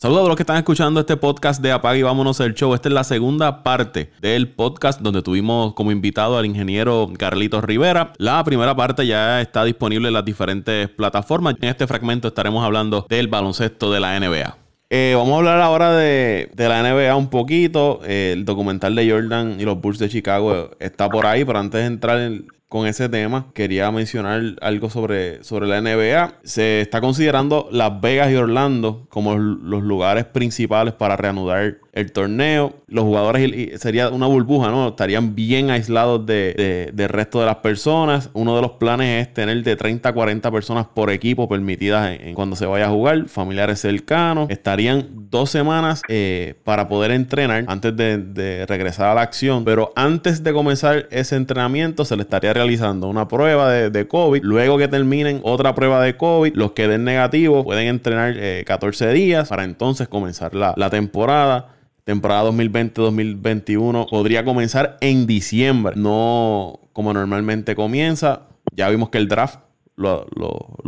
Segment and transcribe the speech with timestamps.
[0.00, 2.72] Saludos a los que están escuchando este podcast de Apaga y Vámonos el Show.
[2.72, 8.12] Esta es la segunda parte del podcast donde tuvimos como invitado al ingeniero Carlitos Rivera.
[8.16, 11.56] La primera parte ya está disponible en las diferentes plataformas.
[11.60, 14.56] En este fragmento estaremos hablando del baloncesto de la NBA.
[14.88, 17.98] Eh, vamos a hablar ahora de, la NBA un poquito.
[18.04, 21.80] Eh, el documental de Jordan y los Bulls de Chicago está por ahí, pero antes
[21.80, 26.34] de entrar en, con ese tema, quería mencionar algo sobre, sobre la NBA.
[26.44, 32.74] Se está considerando Las Vegas y Orlando como los lugares principales para reanudar el torneo.
[32.86, 34.88] Los jugadores sería una burbuja, ¿no?
[34.88, 38.30] Estarían bien aislados de, del resto de las personas.
[38.34, 42.34] Uno de los planes es tener de 30 a 40 personas por equipo permitidas en,
[42.34, 44.48] cuando se vaya a jugar, familiares cercanos.
[44.50, 49.64] Estarían dos semanas eh, para poder entrenar antes de, regresar a la acción.
[49.64, 54.42] Pero antes de comenzar ese entrenamiento, se le estaría realizando una prueba de, COVID.
[54.42, 58.34] Luego que terminen otra prueba de COVID, los que den negativo pueden entrenar
[58.64, 66.80] 14 eh, días para entonces comenzar la, temporada temporada 2020-2021 podría comenzar en diciembre, no
[66.92, 68.48] como normalmente comienza.
[68.74, 69.60] Ya vimos que el draft
[69.94, 70.24] lo,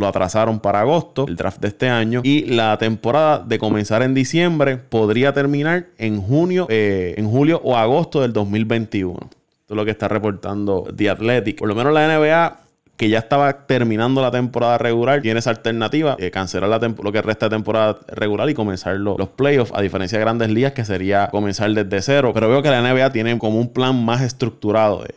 [0.05, 2.21] atrasaron para agosto, el draft de este año.
[2.23, 7.77] Y la temporada de comenzar en diciembre podría terminar en junio, eh, en julio o
[7.77, 9.17] agosto del 2021.
[9.71, 11.57] Lo que está reportando The Athletic.
[11.57, 12.57] Por lo menos la NBA
[12.97, 17.21] que ya estaba terminando la temporada regular, tiene esa alternativa, de cancelar la lo que
[17.23, 21.27] resta de temporada regular y comenzar los playoffs, a diferencia de grandes ligas que sería
[21.31, 22.31] comenzar desde cero.
[22.31, 25.15] Pero veo que la NBA tiene como un plan más estructurado de,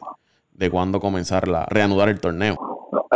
[0.55, 2.56] de cuándo comenzar a reanudar el torneo.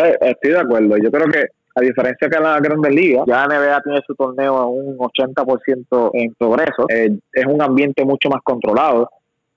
[0.04, 0.98] Eh, estoy de acuerdo.
[0.98, 4.56] Yo creo que a diferencia que la Grandes Ligas, ya la NBA tiene su torneo
[4.56, 6.86] a un 80% en progreso.
[6.88, 9.08] Eh, es un ambiente mucho más controlado.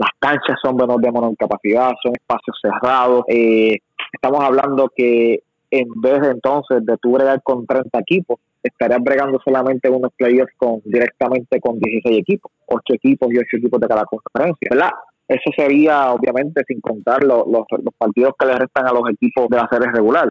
[0.01, 3.23] Las canchas son de menor capacidad, son espacios cerrados.
[3.27, 3.77] Eh,
[4.11, 9.39] Estamos hablando que en vez de entonces de tú bregar con 30 equipos, estarías bregando
[9.43, 14.03] solamente unos playoffs con, directamente con 16 equipos, 8 equipos y 8 equipos de cada
[14.03, 14.91] conferencia, ¿verdad?
[15.27, 17.65] Eso sería, obviamente, sin contar los, los,
[17.97, 20.27] partidos que le restan a los equipos de la serie regular.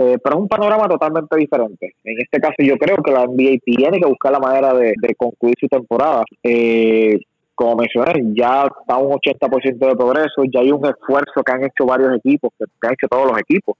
[0.00, 1.94] Eh, pero es un panorama totalmente diferente.
[2.04, 5.56] En este caso, yo creo que la NBA tiene que buscar la manera de, concluir
[5.58, 6.22] su temporada.
[6.44, 7.18] Eh,
[7.58, 11.84] como mencioné, ya está un 80% de progreso, ya hay un esfuerzo que han hecho
[11.84, 13.76] varios equipos, que, han hecho todos los equipos,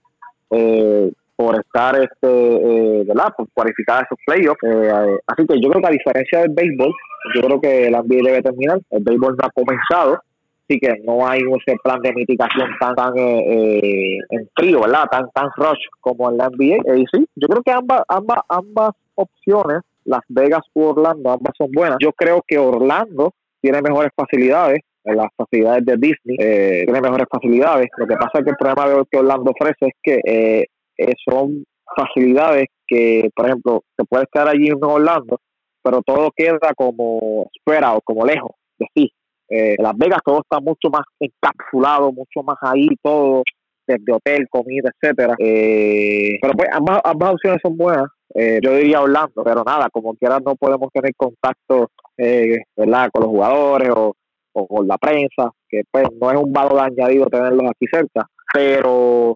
[0.51, 3.29] eh, por estar, este eh, ¿verdad?
[3.37, 4.59] Por cualificar esos playoffs.
[4.63, 6.93] Eh, así que yo creo que a diferencia del béisbol,
[7.35, 10.19] yo creo que el NBA debe terminar, el béisbol no ha comenzado,
[10.65, 15.05] así que no hay ese plan de mitigación tan, tan en frío, ¿verdad?
[15.09, 16.97] Tan, tan rush como en la NBA.
[16.97, 21.71] y sí, yo creo que ambas, ambas, ambas opciones Las Vegas u Orlando, ambas son
[21.71, 21.97] buenas.
[22.01, 27.87] Yo creo que Orlando tiene mejores facilidades, las facilidades de Disney eh, tiene mejores facilidades.
[27.97, 30.65] Lo que pasa es que el problema que Orlando ofrece es que eh,
[30.97, 31.63] eh, son
[31.95, 35.39] facilidades que, por ejemplo, se puede estar allí en Orlando,
[35.83, 39.11] pero todo queda como spread como lejos de sí.
[39.49, 43.43] Eh, Las Vegas todo está mucho más encapsulado, mucho más ahí, todo
[43.87, 45.33] desde hotel, comida, etcétera.
[45.39, 48.05] pero pues ambas, ambas opciones son buenas.
[48.35, 53.09] yo diría Orlando, pero nada, como quiera no podemos tener contacto eh, ¿verdad?
[53.11, 54.13] con los jugadores o,
[54.51, 59.35] con la prensa, que pues no es un valor añadido tenerlos aquí cerca, pero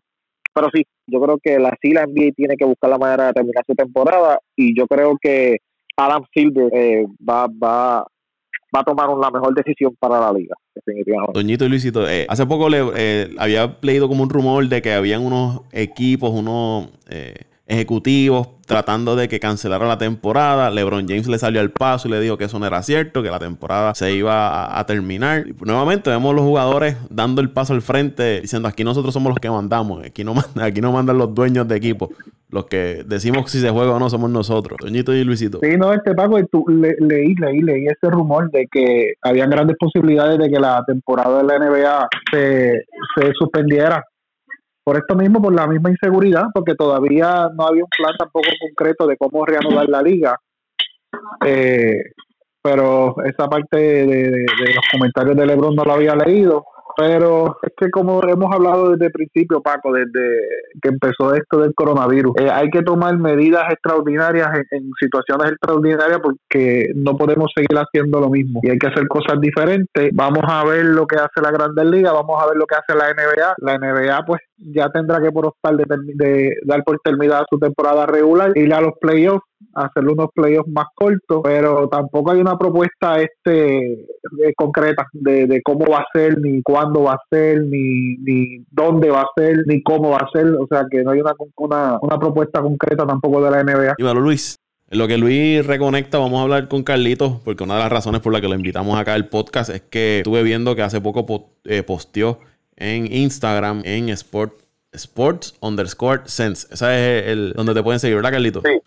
[0.53, 3.33] pero sí, yo creo que la sí la NBA tiene que buscar la manera de
[3.33, 5.57] terminar su temporada y yo creo que
[5.95, 8.05] Adam Silver eh, va, va,
[8.75, 11.39] va a tomar una mejor decisión para la liga, definitivamente.
[11.39, 14.93] Doñito y Luisito, eh, hace poco le eh, había leído como un rumor de que
[14.93, 16.89] habían unos equipos, unos
[17.65, 20.69] ejecutivos tratando de que cancelara la temporada.
[20.71, 23.29] LeBron James le salió al paso y le dijo que eso no era cierto, que
[23.29, 25.45] la temporada se iba a, terminar.
[25.63, 29.49] Nuevamente vemos los jugadores dando el paso al frente, diciendo aquí nosotros somos los que
[29.49, 32.09] mandamos, aquí no, aquí no mandan los dueños de equipo.
[32.49, 35.59] Los que decimos si se juega o no somos nosotros, Doñito y Luisito.
[35.61, 36.93] Sí, no, este Paco, tú, leí,
[37.33, 41.57] leí, leí ese rumor de que habían grandes posibilidades de que la temporada de la
[41.57, 44.03] NBA se suspendiera
[44.83, 49.07] por esto mismo, por la misma inseguridad, porque todavía no había un plan tampoco concreto
[49.07, 50.39] de cómo reanudar la liga.
[51.45, 52.01] Eh,
[52.61, 56.65] pero esa parte de, los comentarios de Lebron no lo había leído.
[56.95, 60.47] Pero es que como hemos hablado desde el principio, Paco, desde
[60.81, 66.87] que empezó esto del coronavirus, eh, hay que tomar medidas extraordinarias en, situaciones extraordinarias porque
[66.95, 70.11] no podemos seguir haciendo lo mismo y hay que hacer cosas diferentes.
[70.13, 72.97] Vamos a ver lo que hace la Grandes Ligas, vamos a ver lo que hace
[72.97, 73.55] la NBA.
[73.57, 75.85] La NBA pues ya tendrá que por optar de,
[76.15, 79.43] de dar por terminada su temporada regular, ir a los playoffs
[79.73, 84.05] hacer unos playoffs más cortos, pero tampoco hay una propuesta este
[84.55, 89.21] concreta de, cómo va a ser, ni cuándo va a ser, ni, ni dónde va
[89.21, 90.47] a ser, ni cómo va a ser.
[90.47, 93.95] O sea que no hay una, una, una propuesta concreta tampoco de la NBA.
[93.97, 94.57] Y bueno, Luis,
[94.89, 98.21] En lo que Luis reconecta, vamos a hablar con Carlitos, porque una de las razones
[98.21, 101.51] por las que lo invitamos acá al podcast es que estuve viendo que hace poco
[101.65, 102.39] eh, posteó
[102.75, 104.61] en Instagram en Sport,
[104.91, 106.67] Sports underscore Sense.
[106.71, 108.63] Esa es el donde te pueden seguir, ¿verdad, Carlitos?
[108.65, 108.79] Sí,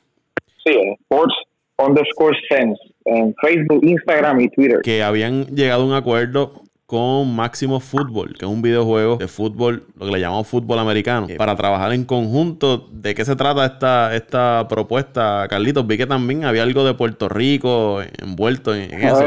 [0.66, 1.34] sí, Sports
[1.78, 4.80] underscore Sense en Facebook, Instagram y Twitter.
[4.82, 9.84] Que habían llegado a un acuerdo con Máximo Fútbol, que es un videojuego de fútbol,
[9.96, 12.88] lo que le llamamos fútbol americano, para trabajar en conjunto.
[12.92, 15.86] ¿De qué se trata esta, esta propuesta, Carlitos?
[15.86, 19.24] Vi que también había algo de Puerto Rico envuelto en, eso.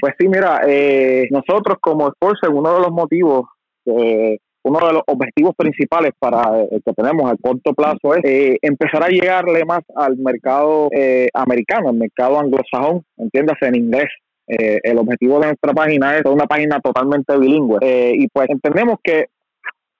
[0.00, 3.46] pues sí, mira, eh, nosotros como Sports, uno de los motivos,
[3.86, 8.58] eh, uno de los objetivos principales para el que tenemos a corto plazo es eh,
[8.62, 10.88] empezar a llegarle más al mercado
[11.34, 14.08] americano, al mercado anglosajón, entiéndase en inglés.
[14.48, 17.78] Eh, el objetivo de nuestra página es una página totalmente bilingüe.
[17.82, 19.26] Eh, y pues entendemos que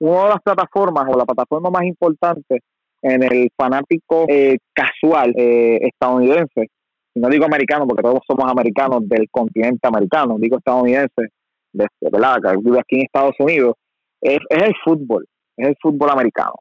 [0.00, 2.60] una de las plataformas o la plataforma más importante
[3.02, 6.68] en el fanático eh, casual estadounidense,
[7.14, 11.28] no digo americano porque todos somos americanos del continente americano, digo estadounidense,
[11.72, 12.38] de, ¿verdad?
[12.46, 13.74] aquí en Estados Unidos,
[14.20, 15.26] es, es el fútbol,
[15.56, 16.54] es el fútbol americano.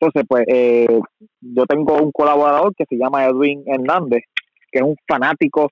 [0.00, 0.46] Entonces, pues
[1.40, 4.22] yo tengo un colaborador que se llama Edwin Hernández,
[4.72, 5.68] que es un fanático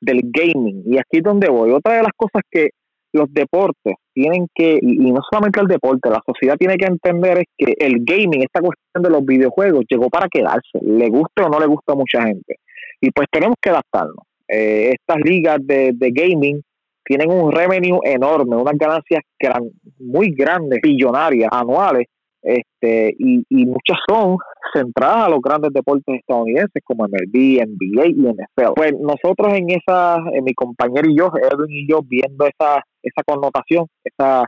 [0.00, 0.82] del gaming.
[0.86, 1.72] Y aquí es donde voy.
[1.72, 2.70] Otra de las cosas que
[3.12, 7.44] los deportes tienen que, y, no solamente el deporte, la sociedad tiene que entender es
[7.58, 11.58] que el gaming, esta cuestión de los videojuegos, llegó para quedarse, le guste o no
[11.58, 12.56] le gusta a mucha gente.
[13.00, 14.24] Y pues tenemos que adaptarnos.
[14.48, 16.62] Eh, estas ligas de, de gaming
[17.04, 22.06] tienen un revenue enorme, unas ganancias gran, muy grandes, billonarias, anuales,
[22.42, 24.36] este y, y muchas son
[24.74, 28.72] centradas a los grandes deportes estadounidenses como MLB, NBA y NFL.
[28.74, 33.22] Pues nosotros en esa, en mi compañero y yo, Edwin y yo, viendo esa, esa
[33.24, 34.44] connotación, esa,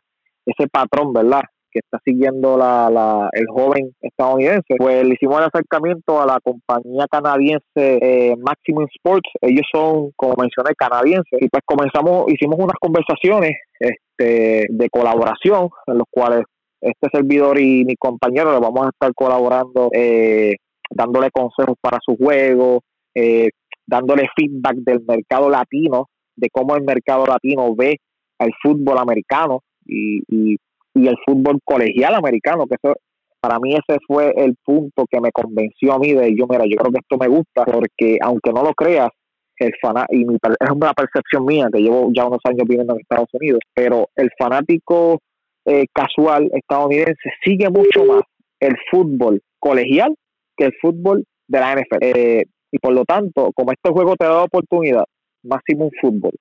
[0.47, 1.43] ese patrón, ¿verdad?
[1.75, 6.39] Que está siguiendo la, la, el joven estadounidense, pues le hicimos el acercamiento a la
[6.41, 9.29] compañía canadiense eh, Maximum Sports.
[9.41, 11.41] Ellos son, como mencioné, canadienses.
[11.41, 16.45] Y pues comenzamos, hicimos unas conversaciones este, de colaboración en los cuales
[16.81, 20.55] este servidor y mi compañero le vamos a estar colaborando, eh,
[20.91, 22.83] dándole consejos para su juego,
[23.15, 23.49] eh,
[23.87, 26.07] dándole feedback del mercado latino,
[26.37, 27.97] de cómo el mercado latino ve
[28.39, 30.57] el fútbol americano y, y,
[30.95, 32.95] el fútbol colegial americano, que eso
[33.41, 36.77] para mí ese fue el punto que me convenció a mí de yo, mira, yo
[36.77, 39.11] creo que esto me gusta porque aunque no lo creas,
[39.59, 43.29] el fana y es una percepción mía que llevo ya unos años viviendo en Estados
[43.33, 45.21] Unidos, pero el fanático
[45.67, 48.23] eh, casual estadounidense sigue mucho más
[48.61, 50.15] el fútbol colegial
[50.57, 51.99] que el fútbol de la NFL.
[52.01, 55.05] Eh, y por lo tanto, como este juego te da la oportunidad,
[55.43, 56.33] máximo un fútbol,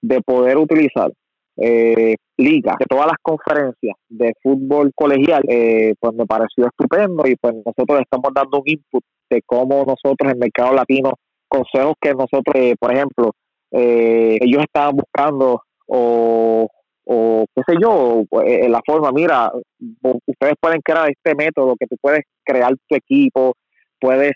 [0.00, 1.12] de poder utilizar
[1.56, 7.36] eh, ligas de todas las conferencias de fútbol colegial, eh, pues me pareció estupendo y
[7.36, 11.12] pues nosotros estamos dando un input de cómo nosotros en el mercado latino,
[11.48, 13.32] consejos que nosotros, por ejemplo,
[13.70, 16.68] ellos estaban buscando o
[17.04, 19.50] o qué sé yo, eh, la forma, mira,
[20.26, 23.54] ustedes pueden crear este método que tú puedes crear tu equipo,
[24.00, 24.32] puedes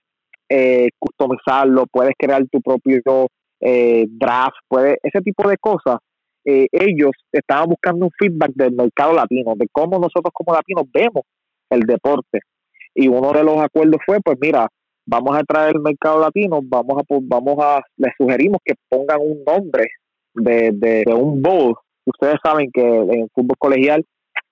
[0.49, 3.29] eh, customizarlo, puedes crear tu propio
[3.61, 5.99] eh, draft, puedes, ese tipo de cosas.
[6.47, 11.25] Eh, ellos estaban buscando un feedback del mercado latino, de cómo nosotros como latinos vemos
[11.71, 12.41] el deporte.
[12.95, 14.69] Y uno de los acuerdos fue, pues mira,
[15.05, 19.43] vamos a traer el mercado latino, vamos a, vamos a, les sugerimos que pongan un
[19.45, 19.89] nombre
[20.35, 21.75] de, de, de un bowl
[22.07, 24.05] ustedes saben que en el fútbol colegial,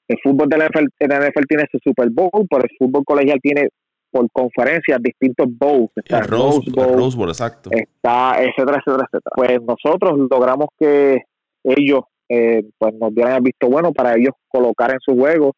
[0.08, 3.68] el fútbol de la NFL, tiene su Super Bowl, pero el fútbol colegial tiene
[4.10, 5.90] por conferencias distintos bowls.
[5.96, 7.70] Está el Rose, Bowl, exacto.
[7.72, 9.34] Está, etcétera, etcétera, etcétera.
[9.34, 11.22] Pues nosotros logramos que
[11.64, 15.52] ellos eh, pues nos dieran el visto bueno para ellos colocar en su juego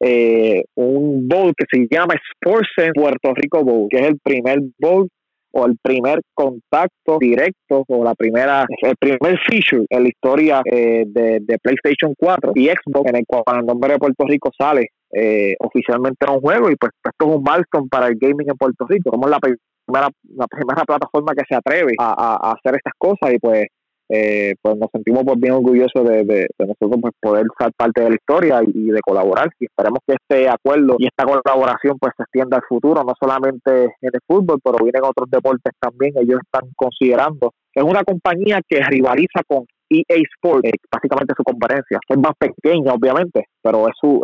[0.00, 5.08] eh, un bowl que se llama Sports Puerto Rico Bowl, que es el primer bowl
[5.52, 11.04] o el primer contacto directo o la primera el primer feature en la historia eh,
[11.06, 15.54] de, PlayStation 4 y Xbox en el cual el nombre de Puerto Rico sale eh,
[15.60, 18.84] oficialmente en un juego y pues esto es un milestone para el gaming en Puerto
[18.88, 23.38] Rico somos la primera la primera plataforma que se atreve a hacer estas cosas y
[23.38, 23.66] pues
[24.08, 28.16] eh, pues nos sentimos pues bien orgullosos de, nosotros pues poder ser parte de la
[28.16, 32.58] historia y, de colaborar y esperemos que este acuerdo y esta colaboración pues se extienda
[32.58, 37.52] al futuro no solamente en el fútbol pero vienen otros deportes también ellos están considerando
[37.74, 41.98] es una compañía que rivaliza con EA Sports, básicamente su competencia.
[42.08, 44.22] Es más pequeña, obviamente, pero es su,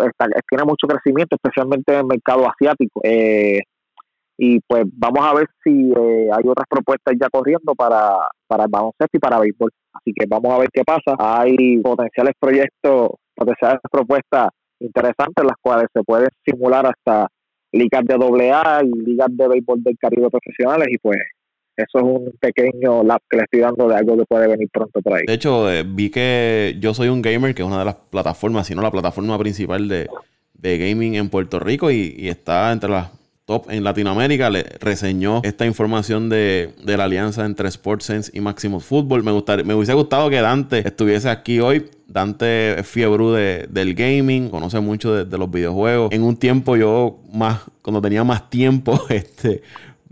[0.48, 3.00] tiene mucho crecimiento, especialmente en el mercado asiático.
[3.04, 3.60] Eh,
[4.42, 8.16] y pues vamos a ver si eh, hay otras propuestas ya corriendo para,
[8.46, 9.70] para el baloncesto y para béisbol.
[9.92, 11.14] Así que vamos a ver qué pasa.
[11.18, 17.28] Hay potenciales proyectos, potenciales propuestas interesantes, las cuales se pueden simular hasta
[17.70, 21.18] ligas de AA y ligas de béisbol del Caribe profesionales y pues
[21.76, 25.02] eso es un pequeño lap que le estoy dando de algo que puede venir pronto
[25.02, 25.24] por ahí.
[25.26, 28.66] De hecho, eh, vi que yo soy un gamer, que es una de las plataformas,
[28.66, 30.08] si no la plataforma principal de,
[30.62, 33.19] gaming en Puerto Rico y, está entre las
[33.50, 34.48] top en Latinoamérica.
[34.48, 39.24] Le reseñó esta información de, la alianza entre SportsSense y Maximus Football.
[39.24, 41.90] Me, gustaría, me hubiese gustado que Dante estuviese aquí hoy.
[42.06, 46.12] Dante es fiebre del gaming, conoce mucho de, de, los videojuegos.
[46.12, 49.62] En un tiempo yo más, cuando tenía más tiempo, este,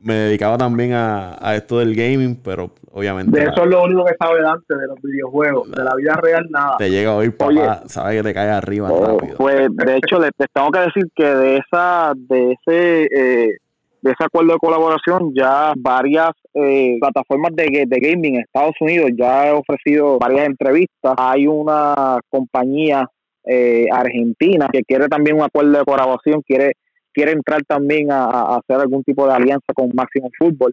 [0.02, 3.38] me dedicaba también a, esto del gaming, pero obviamente.
[3.38, 5.70] De eso es lo único que sabe Dante, de los videojuegos.
[5.70, 6.76] De la vida real, nada.
[6.78, 9.36] Te llega a oír, papá, sabe que te cae arriba oh, rápido.
[9.36, 13.56] Pues, de hecho, les, tengo que decir que de esa, de ese, eh,
[14.02, 19.10] de ese acuerdo de colaboración, ya varias eh, plataformas de, de gaming en Estados Unidos
[19.16, 21.14] ya he ofrecido varias entrevistas.
[21.16, 23.08] Hay una compañía
[23.44, 26.72] eh, argentina que quiere también un acuerdo de colaboración, quiere
[27.18, 30.72] quiere entrar también a, hacer algún tipo de alianza con Máximo Fútbol.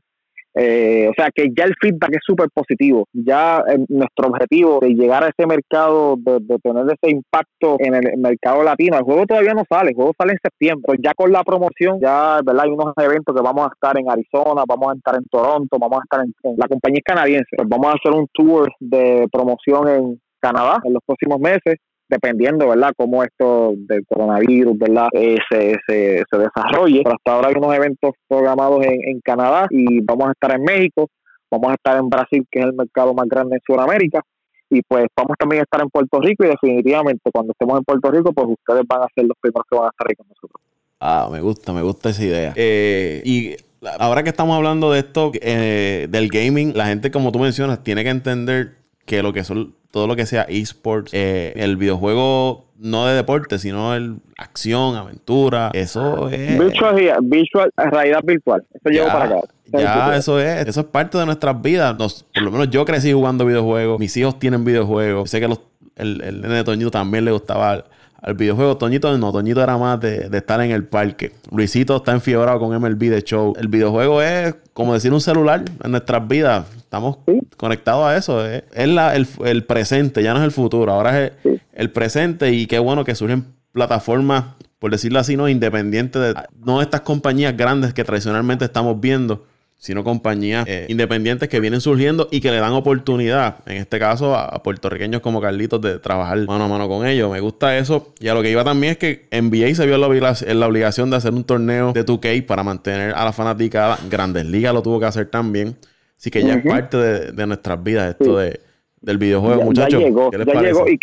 [0.58, 3.08] Eh, o sea que ya el feedback es súper positivo.
[3.12, 8.18] Ya eh, nuestro objetivo de llegar a ese mercado, de, tener ese impacto en el
[8.20, 10.84] mercado latino, el juego todavía no sale, el juego sale en septiembre.
[10.86, 12.64] Pues ya con la promoción, ya ¿verdad?
[12.64, 16.00] hay unos eventos que vamos a estar en Arizona, vamos a estar en Toronto, vamos
[16.00, 17.56] a estar en, la compañía canadiense.
[17.58, 22.68] Pues vamos a hacer un tour de promoción en Canadá en los próximos meses dependiendo,
[22.70, 27.02] ¿verdad?, cómo esto del coronavirus, ¿verdad?, eh, se, se, se, desarrolle.
[27.04, 30.64] Pero hasta ahora hay unos eventos programados en, en Canadá y vamos a estar en
[30.64, 31.10] México,
[31.50, 34.22] vamos a estar en Brasil, que es el mercado más grande en Sudamérica,
[34.70, 38.12] y pues vamos también a estar en Puerto Rico y definitivamente cuando estemos en Puerto
[38.12, 40.62] Rico, pues ustedes van a ser los primeros que van a estar ahí con nosotros.
[41.00, 42.54] Ah, me gusta, me gusta esa idea.
[42.56, 43.56] Eh, y
[44.00, 48.04] ahora que estamos hablando de esto, eh, del gaming, la gente, como tú mencionas, tiene
[48.04, 53.06] que entender que lo que son todo lo que sea esports, eh, el videojuego no
[53.06, 56.60] de deporte, sino el acción, aventura, eso es...
[56.60, 59.36] Visual, visual realidad virtual, eso llevo para acá.
[59.68, 61.96] Ya, eso es, eso es parte de nuestras vidas.
[61.96, 65.62] por lo menos yo crecí jugando videojuegos, mis hijos tienen videojuegos, sé que los,
[65.96, 67.86] el, el nene de Toñito también le gustaba
[68.22, 68.78] al videojuego.
[68.78, 71.34] Toñito no, Toñito era más de, estar en el parque.
[71.52, 73.54] Luisito está enfiebrado con MLB de show.
[73.58, 76.66] El videojuego es como decir un celular en nuestras vidas.
[76.78, 77.18] Estamos
[77.58, 78.46] conectados a eso.
[78.46, 80.92] Es, el, presente, ya no es el futuro.
[80.92, 81.32] Ahora es
[81.74, 84.46] el, presente y qué bueno que surgen plataformas,
[84.80, 89.46] por decirlo así, no independientes de no estas compañías grandes que tradicionalmente estamos viendo
[89.78, 94.36] sino compañías eh, independientes que vienen surgiendo y que le dan oportunidad, en este caso
[94.36, 97.32] a, puertorriqueños como Carlitos, de trabajar mano a mano con ellos.
[97.32, 98.14] Me gusta eso.
[98.20, 101.18] Y a lo que iba también es que NBA se vio en la, obligación de
[101.18, 104.00] hacer un torneo de 2K para mantener a la fanaticada.
[104.10, 105.76] Grandes Ligas lo tuvo que hacer también.
[106.18, 108.60] Así que ya es parte de, nuestras vidas esto de,
[109.02, 110.00] del videojuego, muchachos.
[110.00, 110.98] Ya llegó, ya llegó y,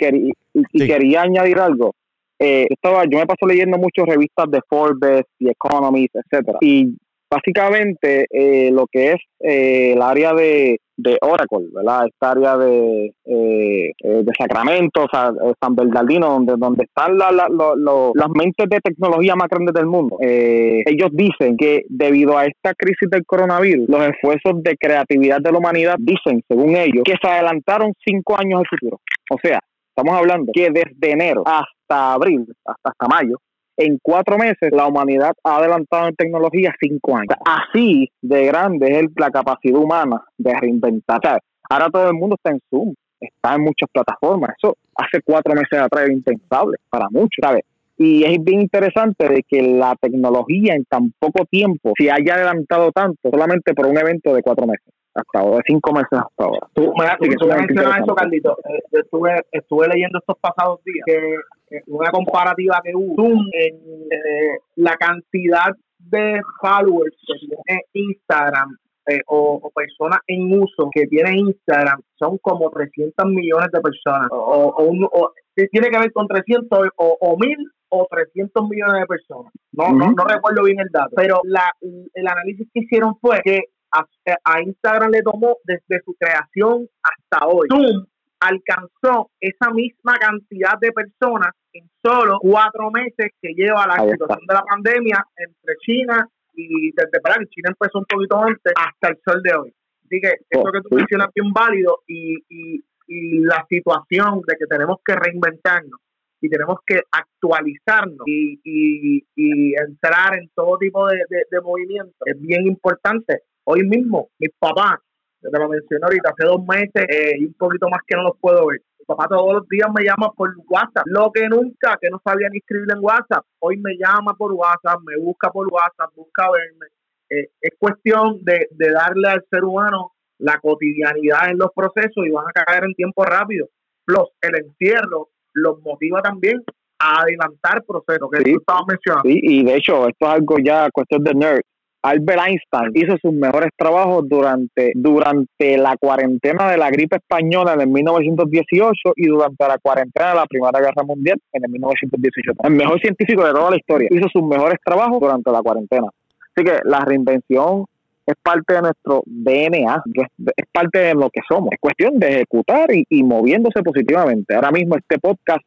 [0.86, 1.94] quería añadir algo.
[2.38, 6.58] Eh, estaba, yo me paso leyendo muchas revistas de Forbes y Economist, etcétera.
[6.60, 6.96] Y
[7.32, 10.78] básicamente eh, lo que es eh, el área de,
[11.20, 12.06] Oracle, ¿verdad?
[12.06, 18.68] Esta área de, eh, de Sacramento, o sea, San Bernardino, donde, donde están las mentes
[18.68, 20.16] de tecnología más grandes del mundo.
[20.20, 25.58] ellos dicen que debido a esta crisis del coronavirus, los esfuerzos de creatividad de la
[25.58, 29.00] humanidad dicen, según ellos, que se adelantaron cinco años al futuro.
[29.30, 29.58] O sea,
[29.88, 33.38] estamos hablando que desde enero hasta abril, hasta, hasta mayo,
[33.84, 37.36] en cuatro meses la humanidad ha adelantado en tecnología cinco años.
[37.44, 41.20] Así de grande es la capacidad humana de reinventar.
[41.68, 44.54] ahora todo el mundo está en Zoom, está en muchas plataformas.
[44.56, 47.64] Eso hace cuatro meses atrás era impensable para muchos, ¿sabes?
[47.98, 52.90] Y es bien interesante de que la tecnología en tan poco tiempo se haya adelantado
[52.90, 56.68] tanto solamente por un evento de cuatro meses hasta ahora, cinco meses hasta ahora.
[56.74, 58.56] Tú, mencionas eso, Carlito.
[58.64, 63.74] Eh, yo estuve, estuve leyendo estos pasados días que una comparativa que hubo en
[64.10, 68.76] eh, la cantidad de followers que tiene Instagram
[69.08, 74.28] eh, o, personas en uso que tiene Instagram son como 300 millones de personas.
[74.30, 77.56] O, o, tiene que ver con 300 o, o 1000
[77.94, 79.52] o 300 millones de personas.
[79.72, 81.10] No, no, no recuerdo bien el dato.
[81.14, 83.60] Pero la, el análisis que hicieron fue que
[83.92, 87.68] a, Instagram le tomó desde su creación hasta hoy.
[87.70, 88.06] Zoom
[88.40, 94.54] alcanzó esa misma cantidad de personas en solo cuatro meses que lleva la situación de
[94.54, 99.42] la pandemia entre China y desde para China empezó un poquito antes hasta el sol
[99.42, 99.74] de hoy.
[100.04, 104.56] Así que eso que tú mencionas es bien válido y, y, y la situación de
[104.58, 106.00] que tenemos que reinventarnos
[106.42, 112.38] y tenemos que actualizarnos y, y, y entrar en todo tipo de, de, movimientos es
[112.40, 113.42] bien importante.
[113.64, 114.98] Hoy mismo, mis papás,
[115.40, 118.36] te lo mencioné ahorita, hace dos meses eh, y un poquito más que no los
[118.40, 118.80] puedo ver.
[118.98, 122.48] Mi papá todos los días me llama por WhatsApp, lo que nunca, que no sabía
[122.48, 123.44] ni escribir en WhatsApp.
[123.60, 126.86] Hoy me llama por WhatsApp, me busca por WhatsApp, busca verme.
[127.30, 132.46] eh, es cuestión de, darle al ser humano la cotidianidad en los procesos y van
[132.46, 133.68] a caer en tiempo rápido.
[134.04, 136.62] Plus, el encierro los motiva también
[136.98, 139.28] a adelantar procesos que tú estabas mencionando.
[139.28, 141.62] Sí, y de hecho, esto es algo ya cuestión de nerd.
[142.02, 147.82] Albert Einstein hizo sus mejores trabajos durante, durante la cuarentena de la gripe española en
[147.82, 152.52] el 1918 y durante la cuarentena de la Primera Guerra Mundial en el 1918.
[152.64, 156.08] El mejor científico de toda la historia hizo sus mejores trabajos durante la cuarentena.
[156.54, 157.84] Así que la reinvención
[158.26, 161.70] es parte de nuestro DNA, es, parte de lo que somos.
[161.72, 164.54] Es cuestión de ejecutar y, moviéndose positivamente.
[164.54, 165.64] Ahora mismo este podcast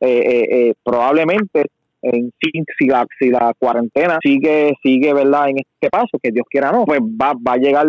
[0.00, 1.66] eh, eh, eh, probablemente
[2.12, 5.48] en, si, la, si la cuarentena sigue, sigue ¿verdad?
[5.48, 7.86] en este paso, que Dios quiera no, pues va, va a llegar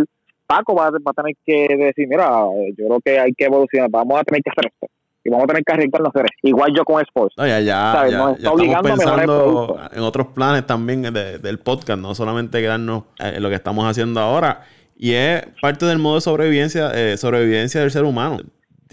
[0.48, 2.30] Paco, va, a tener que decir, mira,
[2.78, 4.88] yo creo que hay que evolucionar, vamos a tener que hacer esto.
[5.24, 6.30] Y vamos a tener que arriesgarnos a hacer.
[6.44, 7.34] Igual yo con Sports.
[7.36, 13.06] No, ya, ya, ya, estamos pensando en otros planes también del podcast, no solamente quedarnos
[13.18, 14.62] en lo que estamos haciendo ahora.
[14.96, 18.38] Y es parte del modo de sobrevivencia, eh, sobrevivencia del ser humano.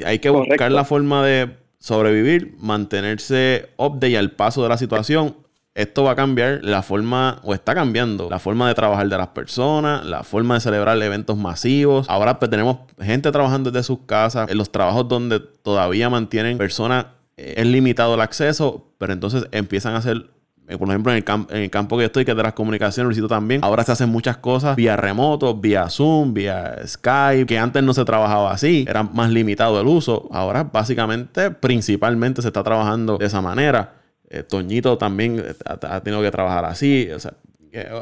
[0.06, 1.50] Hay que buscar la forma de
[1.82, 5.36] sobrevivir, mantenerse update al paso de la situación.
[5.74, 9.28] Esto va a cambiar la forma, o está cambiando, la forma de trabajar de las
[9.28, 12.08] personas, la forma de celebrar eventos masivos.
[12.08, 17.06] Ahora pues, tenemos gente trabajando desde sus casas, en los trabajos donde todavía mantienen personas,
[17.36, 20.30] eh, es limitado el acceso, pero entonces empiezan a hacer
[20.72, 23.18] eh, por ejemplo, en el, en el, campo que estoy, que es de las comunicaciones,
[23.28, 23.62] también.
[23.62, 28.04] Ahora se hacen muchas cosas vía remoto, vía Zoom, vía Skype, que antes no se
[28.04, 30.28] trabajaba así, era más limitado el uso.
[30.32, 33.94] Ahora, básicamente, principalmente se está trabajando de esa manera.
[34.30, 37.08] Eh, Toñito también eh, ha, tenido que trabajar así.
[37.14, 37.34] O sea,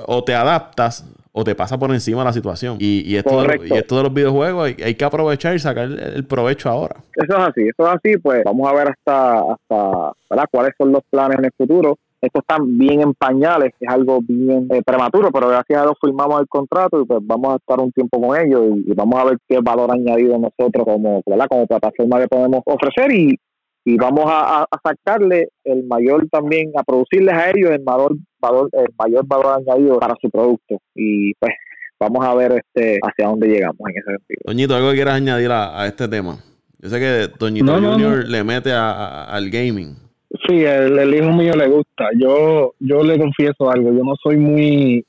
[0.06, 2.76] o te adaptas o te pasa por encima la situación.
[2.80, 6.68] Y, esto, de, y esto de los videojuegos hay, que aprovechar y sacar el, provecho
[6.68, 6.96] ahora.
[7.14, 8.16] Eso es así, eso es así.
[8.18, 10.44] Pues vamos a ver hasta, hasta ¿verdad?
[10.50, 14.68] cuáles son los planes en el futuro esto está bien en pañales, es algo bien
[14.70, 17.92] eh, prematuro, pero gracias a Dios firmamos el contrato y pues vamos a estar un
[17.92, 22.28] tiempo con ellos y, vamos a ver qué valor añadido nosotros como, como plataforma que
[22.28, 23.38] podemos ofrecer y,
[23.84, 28.94] y vamos a, sacarle el mayor también, a producirles a ellos el mayor valor, el
[28.98, 31.52] mayor valor añadido para su producto y pues
[31.98, 34.40] vamos a ver este hacia dónde llegamos en ese sentido.
[34.44, 36.38] Toñito, ¿algo que quieras añadir a, este tema?
[36.78, 40.09] Yo sé que Toñito Junior le mete al gaming.
[40.46, 42.08] Sí, el, hijo mío le gusta.
[42.16, 43.92] Yo, yo le confieso algo.
[43.92, 45.04] Yo no soy muy,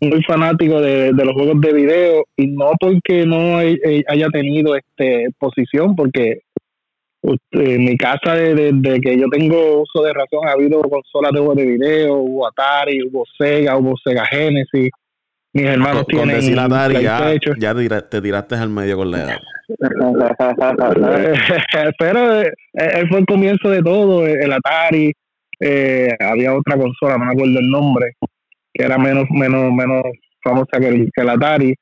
[0.00, 5.94] muy fanático de, los juegos de video y no porque no haya tenido este posición,
[5.94, 6.40] porque
[7.22, 11.56] en mi casa desde que yo tengo uso de razón ha habido consolas de juegos
[11.56, 14.90] de video, hubo Atari, hubo Sega, hubo Sega Genesis.
[15.54, 19.38] Mis hermanos tienen Atari, ya, ya, te tiraste al medio con la edad.
[21.98, 25.12] Pero eh, él fue el comienzo de todo, el Atari,
[25.60, 28.14] eh, había otra consola, no me acuerdo el nombre,
[28.72, 30.02] que era menos menos menos
[30.42, 31.72] famosa que el, que el Atari,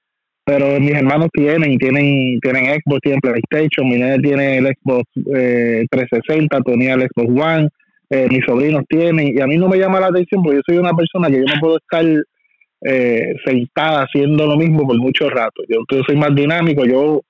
[0.44, 5.04] pero mis hermanos tienen, tienen tienen Xbox, tienen PlayStation, mi nene tiene el Xbox
[5.34, 7.68] eh, 360, tenía el Xbox One,
[8.10, 10.76] eh, mis sobrinos tienen, y a mí no me llama la atención porque yo soy
[10.76, 12.04] una persona que yo no puedo estar
[12.84, 15.62] eh, sentada haciendo lo mismo por mucho rato.
[15.68, 17.22] Yo, yo soy más dinámico, yo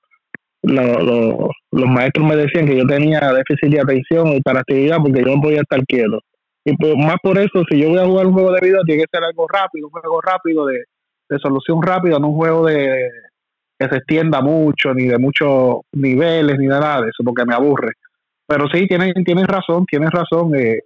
[0.63, 5.35] los maestros me decían que yo tenía déficit de atención y para actividad porque yo
[5.35, 6.19] no podía estar quieto.
[6.65, 9.03] Y pues, más por eso, si yo voy a jugar un juego de video, tiene
[9.03, 10.85] que ser algo rápido, un juego rápido, de,
[11.41, 13.09] solución rápida, no un juego de
[13.79, 17.93] que se extienda mucho, ni de muchos niveles, ni nada de eso, porque me aburre.
[18.47, 20.55] Pero sí, tienen, tienen razón, tienen razón.
[20.55, 20.81] Eh,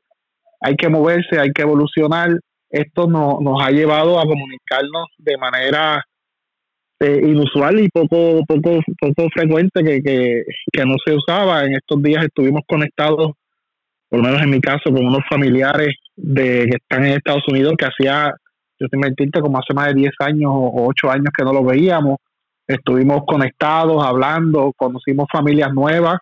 [0.62, 2.30] hay que moverse, hay que evolucionar.
[2.70, 6.04] Esto no, nos ha llevado a comunicarnos de manera
[7.00, 11.64] eh, inusual y poco, poco, poco frecuente que, que, no se usaba.
[11.64, 13.34] En estos días estuvimos conectados,
[14.10, 17.76] por lo menos en mi caso, con unos familiares de que están en Estados Unidos
[17.78, 18.34] que hacía,
[18.80, 21.66] yo te mentirte, como hace más de 10 años o 8 años que no los
[21.66, 22.18] veíamos.
[22.68, 26.18] Estuvimos conectados, hablando, conocimos familias nuevas,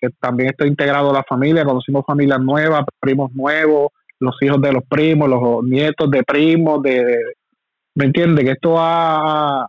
[0.00, 3.88] que también estoy integrado a la familia, conocimos familias nuevas, primos nuevos,
[4.20, 7.18] los hijos de los primos, los nietos de primos, de,
[7.94, 8.44] ¿me entiendes?
[8.44, 9.62] Que esto ha,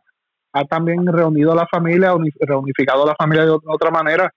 [0.53, 4.31] ha también reunido a la familia, reunificado a la familia de otra manera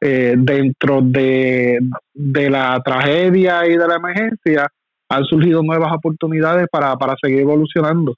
[0.00, 1.78] eh, dentro de,
[2.14, 4.68] la tragedia y de la emergencia
[5.08, 8.14] han surgido nuevas oportunidades para, seguir evolucionando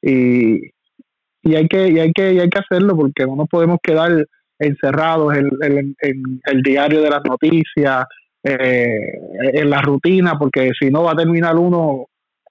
[0.00, 0.70] y,
[1.42, 4.26] y hay que y hay que y hay que hacerlo porque no nos podemos quedar
[4.60, 5.96] encerrados en,
[6.44, 8.04] el diario de las noticias
[8.42, 8.88] eh,
[9.54, 12.06] en la rutina porque si no va a terminar uno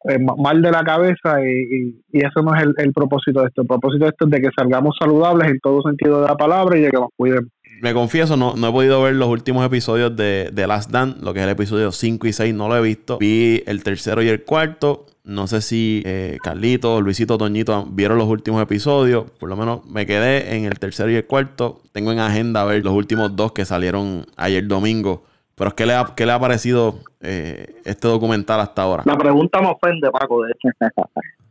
[0.08, 3.62] eh, mal de la cabeza y, y, eso no es el, propósito de esto.
[3.62, 6.78] El propósito de esto es de que salgamos saludables en todo sentido de la palabra
[6.78, 7.52] y de que nos cuidemos.
[7.82, 11.34] Me confieso, no, no he podido ver los últimos episodios de, de Last Dance, lo
[11.34, 13.18] que es el episodio 5 y 6, no lo he visto.
[13.18, 15.06] Vi el tercero y el cuarto.
[15.28, 19.30] No sé si eh, Carlito, Luisito, Toñito vieron los últimos episodios.
[19.32, 21.82] Por lo menos me quedé en el tercero y el cuarto.
[21.92, 25.27] Tengo en agenda ver los últimos dos que salieron ayer domingo.
[25.58, 29.02] Pero ¿qué le ha, qué le ha parecido eh, este documental hasta ahora?
[29.08, 30.70] La pregunta me ofende, Paco, de hecho.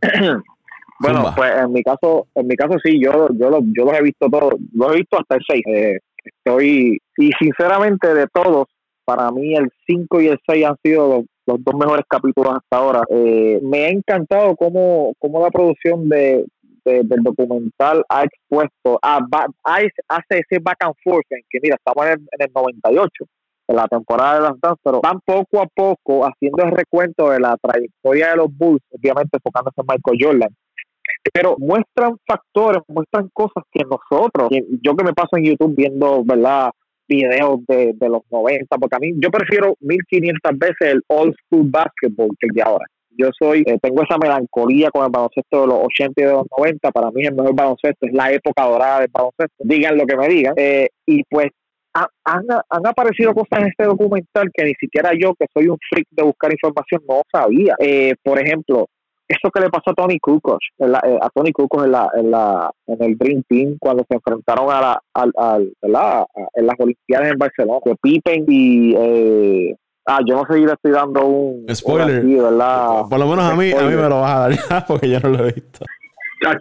[1.00, 4.02] bueno, pues en mi caso, en mi caso sí, yo, yo, los, yo los he
[4.02, 5.62] visto todos, los he visto hasta el 6.
[5.66, 8.66] Eh, estoy, y sinceramente de todos,
[9.04, 13.02] para mí el 5 y el 6 han sido los, dos mejores capítulos hasta ahora.
[13.10, 16.44] Eh, me ha encantado cómo, cómo la producción de,
[16.84, 19.18] del documental ha expuesto, a,
[19.64, 23.24] hace ese back and forth en que, mira, estamos en el, 98
[23.68, 27.40] en la temporada de las Dance, pero van poco a poco haciendo el recuento de
[27.40, 30.56] la trayectoria de los Bulls, obviamente enfocándose en Michael Jordan,
[31.32, 34.48] pero muestran factores, muestran cosas que nosotros,
[34.82, 36.70] yo que me paso en YouTube viendo, ¿verdad?
[37.08, 42.30] videos de, los 90, porque a mí yo prefiero 1500 veces el old school basketball
[42.38, 42.84] que el de ahora.
[43.18, 46.46] Yo soy, eh, tengo esa melancolía con el baloncesto de los 80 y de los
[46.58, 50.16] 90, para mí el mejor baloncesto es la época dorada del baloncesto, digan lo que
[50.16, 51.48] me digan, eh, y pues
[52.24, 56.06] han, han, aparecido cosas en este documental que ni siquiera yo, que soy un freak
[56.10, 57.74] de buscar información, no sabía.
[57.78, 58.86] Eh, por ejemplo,
[59.28, 62.70] eso que le pasó a Tony Kukoc, eh, a Tony Kukoc en, la, en, la,
[62.86, 67.38] en el Dream Team cuando se enfrentaron a la, al, al, en las Olimpiadas en
[67.38, 68.94] Barcelona, que Pippen y...
[68.96, 71.66] Eh, ah, yo no sé si le estoy dando un...
[71.74, 72.22] Spoiler.
[73.08, 75.20] Por lo menos a mí, a mí me lo vas a dar ya porque yo
[75.20, 75.84] no lo he visto.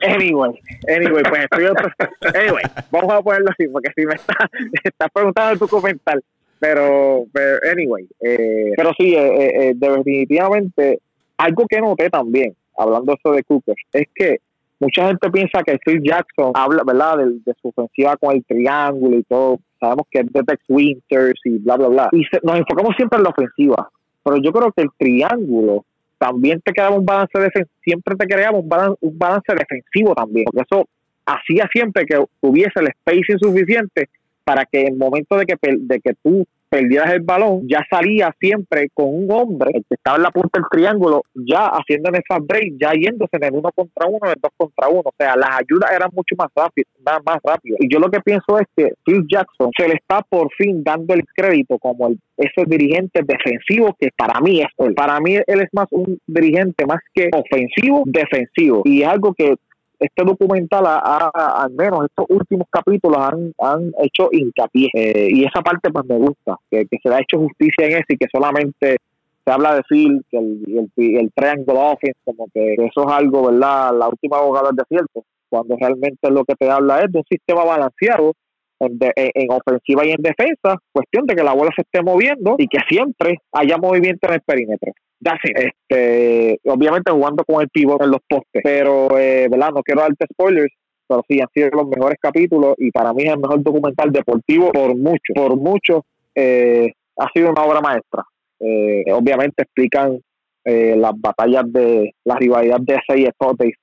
[0.01, 0.51] Anyway,
[0.87, 1.89] anyway, pues estoy otro,
[2.33, 4.49] anyway, vamos a ponerlo así porque si me está,
[4.83, 6.23] está preguntando el documental,
[6.59, 10.99] pero, pero anyway, eh, pero sí, eh, eh, definitivamente
[11.37, 14.39] algo que noté también, hablando eso de Cooper, es que
[14.79, 19.23] mucha gente piensa que Phil Jackson habla, ¿verdad?, de, su ofensiva con el triángulo y
[19.23, 19.59] todo.
[19.79, 22.09] Sabemos que es de Tex Winters y bla, bla, bla.
[22.11, 23.89] Y nos enfocamos siempre en la ofensiva.
[24.23, 25.85] Pero yo creo que el triángulo
[26.17, 30.45] también te quedaba un balance defensivo, siempre te creaba un balance, un balance defensivo también.
[30.45, 30.87] Porque eso
[31.25, 34.09] hacía siempre que hubiese el spacing suficiente
[34.43, 38.33] para que en el momento de que, de que tú perdieras el balón, ya salía
[38.39, 42.15] siempre con un hombre, el que estaba en la punta del triángulo, ya haciendo en
[42.15, 45.03] esa break, ya yéndose en el uno contra uno, en el dos contra uno.
[45.05, 46.91] O sea, las ayudas eran mucho más rápidas,
[47.25, 47.77] más, rápido.
[47.79, 51.13] Y yo lo que pienso es que Phil Jackson se le está por fin dando
[51.13, 55.69] el crédito como el, ese dirigente defensivo que para mí es Para mí él es
[55.71, 58.81] más un dirigente más que ofensivo, defensivo.
[58.85, 59.55] Y es algo que
[59.99, 64.89] este documental, al menos estos últimos capítulos, han, han hecho hincapié.
[64.93, 68.05] Eh, y esa parte, pues me gusta, que, se le ha hecho justicia en eso
[68.09, 68.97] y que solamente
[69.45, 73.51] se habla de Phil, que el, el, el triangle offense, como que eso es algo,
[73.51, 73.91] ¿verdad?
[73.97, 77.63] La última abogada del desierto, cuando realmente lo que te habla es de un sistema
[77.63, 78.33] balanceado
[78.79, 82.67] en, en, ofensiva y en defensa, cuestión de que la bola se esté moviendo y
[82.67, 84.91] que siempre haya movimiento en el perímetro.
[85.21, 89.71] Este, obviamente jugando con el pivot en los postes, pero eh, ¿verdad?
[89.73, 90.73] no quiero darte spoilers,
[91.07, 94.71] pero sí han sido los mejores capítulos y para mí es el mejor documental deportivo
[94.71, 96.05] por mucho, por mucho.
[96.35, 98.23] Eh, ha sido una obra maestra.
[98.59, 100.19] Eh, obviamente explican
[100.63, 103.29] eh, las batallas de la rivalidad de seis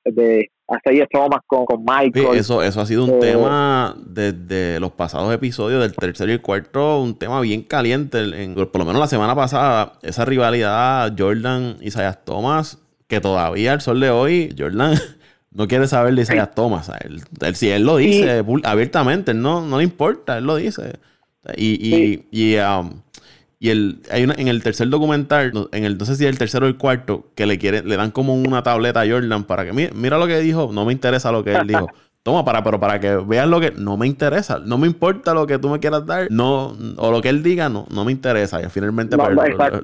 [0.05, 2.39] de, Así Thomas con, con Michael.
[2.39, 6.41] eso, eso ha sido un eh, tema desde los pasados episodios del tercero y el
[6.41, 8.21] cuarto, un tema bien caliente.
[8.43, 13.81] En, por lo menos la semana pasada, esa rivalidad Jordan Isaiah Thomas, que todavía al
[13.81, 14.95] sol de hoy, Jordan
[15.51, 16.91] no quiere saber de Isaiah Thomas.
[17.01, 17.23] Él,
[17.55, 20.95] si él lo dice abiertamente, no, no le importa, él lo dice.
[21.57, 23.03] Y, y, um,
[23.63, 26.37] y el, hay una, en el tercer documental, en el, no sé si es el
[26.37, 29.65] tercero o el cuarto, que le quieren, le dan como una tableta a Jordan para
[29.65, 31.87] que, mira, mira lo que dijo, no me interesa lo que él dijo.
[32.25, 34.59] Toma, para, pero para que veas lo que no me interesa.
[34.59, 37.69] No me importa lo que tú me quieras dar, no, o lo que él diga,
[37.69, 38.61] no, no me interesa.
[38.61, 39.31] Y finalmente pues,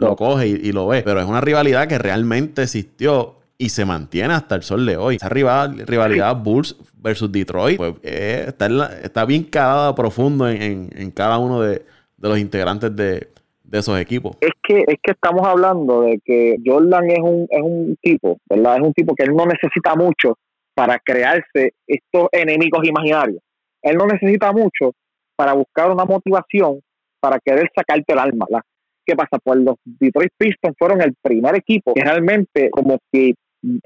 [0.00, 1.02] lo, coge y, lo ve.
[1.02, 5.16] Pero es una rivalidad que realmente existió y se mantiene hasta el sol de hoy.
[5.16, 8.66] Esa rival, rivalidad Bulls versus Detroit, pues eh, está,
[9.04, 11.86] está bien calada profundo en, en, cada uno de,
[12.16, 13.28] de los integrantes de,
[13.68, 14.36] de esos equipos.
[14.40, 18.76] Es que es que estamos hablando de que Jordan es un es un tipo, ¿verdad?
[18.76, 20.38] Es un tipo que él no necesita mucho
[20.74, 23.40] para crearse estos enemigos imaginarios.
[23.82, 24.92] Él no necesita mucho
[25.36, 26.80] para buscar una motivación
[27.20, 28.46] para querer sacarte el alma.
[28.48, 28.64] ¿verdad?
[29.04, 29.38] ¿Qué pasa?
[29.42, 33.34] Pues los Detroit Pistons fueron el primer equipo que realmente como que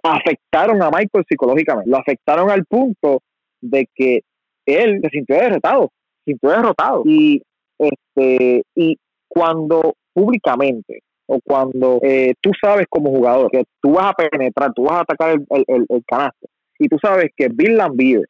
[0.02, 1.90] afectaron a Michael psicológicamente.
[1.90, 3.20] Lo afectaron al punto
[3.60, 4.20] de que
[4.66, 5.90] él se sintió derrotado,
[6.24, 7.02] sintió derrotado.
[7.04, 7.42] Y
[7.78, 8.96] este y
[9.32, 14.84] cuando públicamente o cuando eh, tú sabes como jugador que tú vas a penetrar, tú
[14.84, 16.46] vas a atacar el, el, el, canasto
[16.78, 18.22] y tú sabes que Bill Lambier,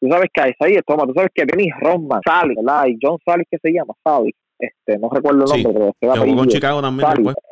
[0.00, 2.86] tú sabes que Isaiah Thomas, tú sabes que Dennis Rodman, Sally, ¿verdad?
[2.86, 6.48] Y John Sally que se llama Sally, este no recuerdo el nombre, pero jugó con
[6.48, 7.08] Chicago también.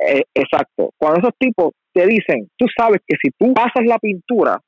[0.09, 0.90] Eh, exacto.
[0.99, 4.61] Cuando esos tipos te dicen, tú sabes que si tú pasas la pintura,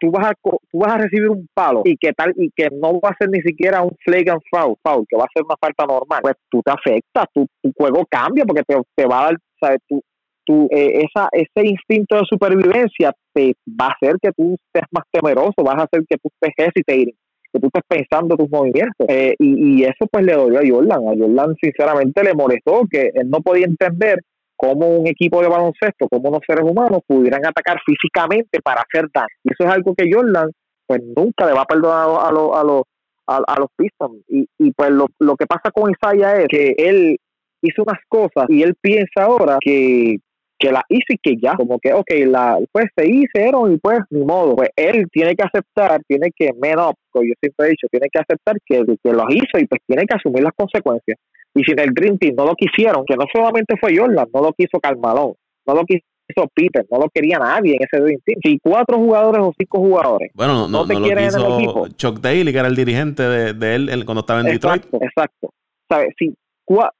[0.00, 3.00] tú vas a tú vas a recibir un palo y que tal y que no
[3.00, 5.56] va a ser ni siquiera un flag and foul, foul que va a ser una
[5.60, 9.24] falta normal pues tú te afectas tu, tu juego cambia porque te, te va a
[9.24, 10.02] dar sabes tú
[10.46, 15.04] tu, eh, esa, ese instinto de supervivencia te va a hacer que tú estés más
[15.10, 17.16] temeroso, vas a hacer que tú estés hesitating,
[17.52, 19.06] que tú estés pensando tus movimientos.
[19.08, 21.08] Eh, y, y, eso pues le dolió a Jordan.
[21.08, 24.20] A Jordan sinceramente le molestó que él no podía entender
[24.56, 29.28] cómo un equipo de baloncesto, cómo unos seres humanos pudieran atacar físicamente para hacer daño.
[29.44, 30.50] Y eso es algo que Jordan
[30.86, 32.82] pues nunca le va a perdonar a, los a, los
[33.26, 34.22] a, los Pistons.
[34.28, 37.18] Y, y pues lo, lo que pasa con Isaiah es que él
[37.62, 40.18] hizo unas cosas y él piensa ahora que
[40.58, 44.24] que la y que ya, como que, ok, la, pues se hicieron y pues ni
[44.24, 48.18] modo, pues él tiene que aceptar, tiene que, menos yo siempre he dicho, tiene que
[48.18, 51.18] aceptar que, que lo hizo y pues tiene que asumir las consecuencias.
[51.54, 54.42] Y si en el Dream Team no lo quisieron, que no solamente fue Jordan, no
[54.42, 55.32] lo quiso Carmalón,
[55.66, 56.04] no lo quiso
[56.52, 58.38] Peter, no lo quería nadie en ese Dream Team.
[58.42, 61.88] Si cuatro jugadores o cinco jugadores bueno, no, no, te quieren en el equipo.
[61.88, 64.84] Chuck Daly, que era el dirigente de, de él, cuando estaba en Detroit.
[65.00, 65.50] Exacto,
[65.88, 66.14] ¿Sabes?
[66.18, 66.34] Si,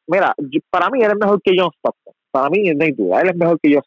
[0.06, 0.34] mira,
[0.70, 2.05] para mí era mejor que John Stockton
[2.36, 3.80] para mí no hay duda, él es mejor que yo.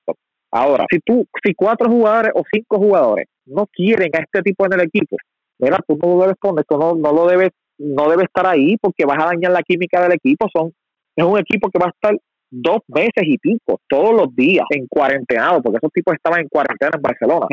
[0.51, 4.73] Ahora, si tú, si cuatro jugadores o cinco jugadores no quieren a este tipo en
[4.73, 5.17] el equipo,
[5.59, 8.75] mira, tú no lo debes poner, tú no, no lo debes, no debe estar ahí
[8.81, 10.47] porque vas a dañar la química del equipo.
[10.51, 10.73] Son,
[11.15, 12.17] es un equipo que va a estar
[12.49, 16.91] dos meses y pico, todos los días, en cuarentena, porque esos tipos estaban en cuarentena
[16.95, 17.45] en Barcelona.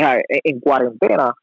[0.42, 1.34] En, cuarentena,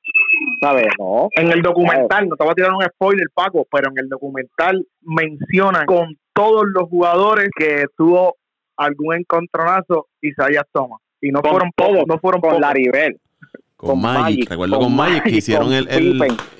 [0.59, 0.87] ¿sabes?
[0.97, 1.27] No.
[1.35, 4.83] En el documental, no te voy a tirar un spoiler, Paco, pero en el documental
[5.01, 8.37] mencionan con todos los jugadores que tuvo
[8.83, 10.99] algún encontronazo Isaías Thomas.
[11.21, 13.19] Y no fueron todos, no fueron con Laribel.
[13.77, 15.87] Con, con Magic, recuerdo con, Magic, que hicieron el,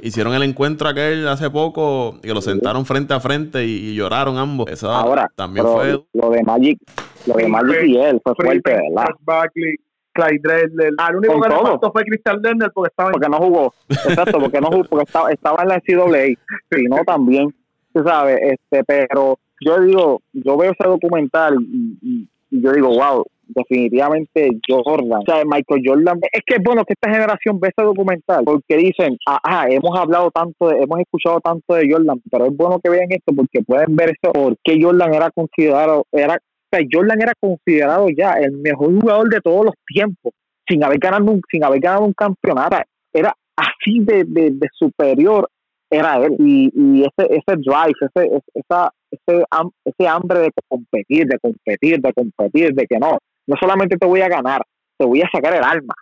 [0.02, 4.70] hicieron el encuentro aquel hace poco, que lo sentaron frente a frente y, lloraron ambos.
[4.70, 6.04] Eso Ahora, también fue.
[6.14, 6.80] Lo de Magic,
[7.26, 9.08] lo de Magic y él fue fuerte, ¿verdad?
[9.22, 9.76] Bagley,
[10.14, 10.94] Clyde Drexler.
[10.98, 13.74] Al único que le faltó fue Crystal Lerner porque estaba Porque no jugó.
[13.90, 16.26] Exacto, porque no jugó, porque estaba, estaba en la NCAA.
[16.72, 17.54] Si no, también.
[17.94, 24.50] Tú sabes, este, pero yo digo, yo veo ese documental y, yo digo, wow, definitivamente
[24.68, 28.44] Jordan, o sea, Michael Jordan, es que es bueno que esta generación ve ese documental,
[28.44, 32.90] porque dicen, ah, hemos hablado tanto, hemos escuchado tanto de Jordan, pero es bueno que
[32.90, 37.34] vean esto porque pueden ver eso, porque Jordan era considerado, era, o sea, Jordan era
[37.40, 40.34] considerado ya el mejor jugador de todos los tiempos,
[40.68, 42.78] sin haber ganado un, sin haber ganado un campeonato,
[43.12, 45.48] era así de, de superior
[45.90, 46.36] era él.
[46.40, 49.44] Y, y ese, ese drive, ese, esa, ese,
[49.86, 53.18] ese hambre de competir, de competir, de competir, de que no,
[53.48, 54.62] no solamente te voy a ganar,
[54.98, 55.94] te voy a sacar el alma,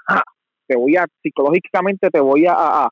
[0.67, 2.89] te voy a, psicológicamente te voy a, a,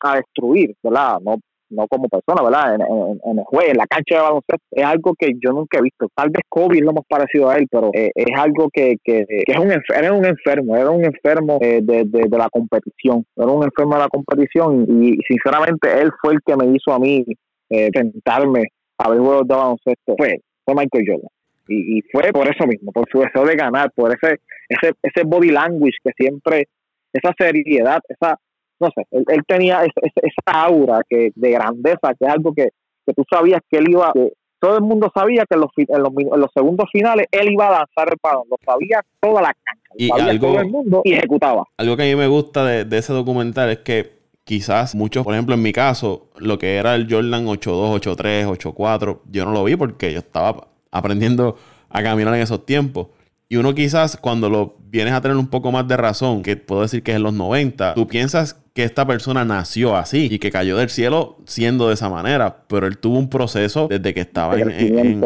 [0.00, 1.18] a destruir, ¿verdad?
[1.20, 1.38] No,
[1.72, 2.74] no como persona, ¿verdad?
[2.74, 5.82] En, en, el juego, en la cancha de baloncesto, es algo que yo nunca he
[5.82, 6.08] visto.
[6.14, 9.58] Tal vez Kobe lo hemos parecido a él, pero eh, es algo que, que, es
[9.58, 13.94] un, era un enfermo, era un enfermo eh, de, de, la competición, era un enfermo
[13.94, 17.24] de la competición y, sinceramente él fue el que me hizo a mí
[17.70, 18.64] eh, tentarme
[18.98, 20.14] a ver juegos de baloncesto.
[20.16, 21.28] Fue, fue Michael Jordan.
[21.68, 25.24] Y, y, fue por eso mismo, por su deseo de ganar, por ese, ese, ese
[25.24, 26.68] body language que siempre,
[27.12, 28.36] esa seriedad, esa
[28.82, 32.70] no sé, él, tenía esa, aura que de grandeza, que es algo que,
[33.14, 36.50] tú sabías que él iba, que todo el mundo sabía que en los, en los,
[36.54, 40.48] segundos finales él iba a lanzar el balón, lo sabía toda la cancha, y algo,
[40.48, 41.64] todo el mundo y ejecutaba.
[41.76, 45.54] Algo que a mí me gusta de, ese documental es que quizás muchos, por ejemplo,
[45.54, 49.76] en mi caso, lo que era el Jordan 82, 83, 84, yo no lo vi
[49.76, 51.56] porque yo estaba aprendiendo
[51.88, 53.08] a caminar en esos tiempos.
[53.52, 56.80] Y uno quizás cuando lo vienes a tener un poco más de razón, que puedo
[56.80, 60.50] decir que es en los 90, tú piensas que esta persona nació así y que
[60.50, 64.58] cayó del cielo siendo de esa manera, pero él tuvo un proceso desde que estaba
[64.58, 65.20] en, en,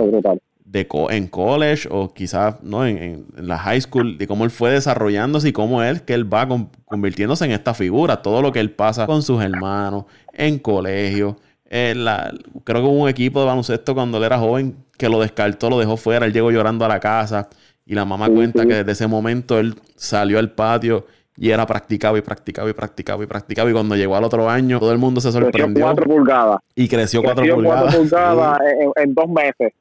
[0.64, 2.84] de en college o quizás ¿no?
[2.84, 6.48] En, la high school, de cómo él fue desarrollándose y cómo él, que él va
[6.84, 11.36] convirtiéndose en esta figura, todo lo que él pasa con sus hermanos, en colegio.
[11.70, 11.94] creo
[12.64, 15.96] que hubo un equipo de baloncesto cuando él era joven que lo descartó, lo dejó
[15.96, 17.48] fuera, él llegó llorando a la casa
[17.86, 22.16] y la mamá cuenta que desde ese momento él salió al patio y era practicado
[22.16, 23.70] y practicado y practicado y practicado.
[23.70, 25.66] Y cuando llegó al otro año, todo el mundo se sorprendió.
[25.66, 26.58] Creció cuatro pulgadas.
[26.74, 27.94] Y creció, cuatro pulgadas.
[27.94, 28.58] pulgadas
[28.96, 29.72] en, dos meses.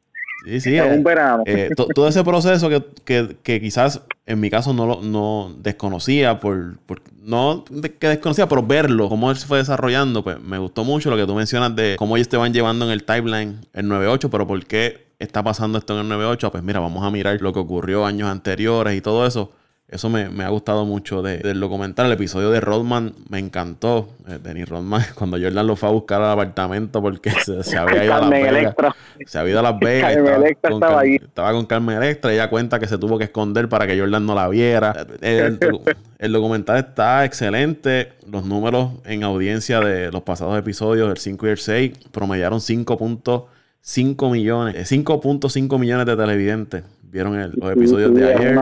[0.45, 0.77] Sí, sí.
[0.77, 1.43] En un eh, verano.
[1.45, 6.77] Eh, todo ese proceso que, que, que, quizás en mi caso no, no desconocía, por,
[6.79, 7.65] por no
[7.99, 11.25] que desconocía, pero verlo, cómo él se fue desarrollando, pues me gustó mucho lo que
[11.25, 14.63] tú mencionas de cómo ellos te van llevando en el timeline el 9-8, pero por
[14.65, 16.51] qué está pasando esto en el 9-8.
[16.51, 19.51] Pues mira, vamos a mirar lo que ocurrió años anteriores y todo eso
[19.87, 22.07] Eso me, ha gustado mucho del documental.
[22.07, 24.09] El episodio de Rodman me encantó.
[24.27, 28.15] Eh, Dennis Rodman, cuando Jordan lo fue a buscar al apartamento porque se, había ido
[28.15, 28.75] a Las Vegas.
[29.27, 30.17] Se había ido a Las Vegas.
[30.43, 32.33] estaba, con, estaba con Carmen Electra.
[32.33, 35.05] Ella cuenta que se tuvo que esconder para que Jordan no la viera.
[35.21, 35.59] El,
[36.31, 38.13] documental está excelente.
[38.27, 44.31] Los números en audiencia de los pasados episodios, el 5 y el 6, promediaron 5.5
[44.31, 46.83] millones, 5.5 millones de televidentes.
[47.03, 48.59] Vieron los episodios de ayer.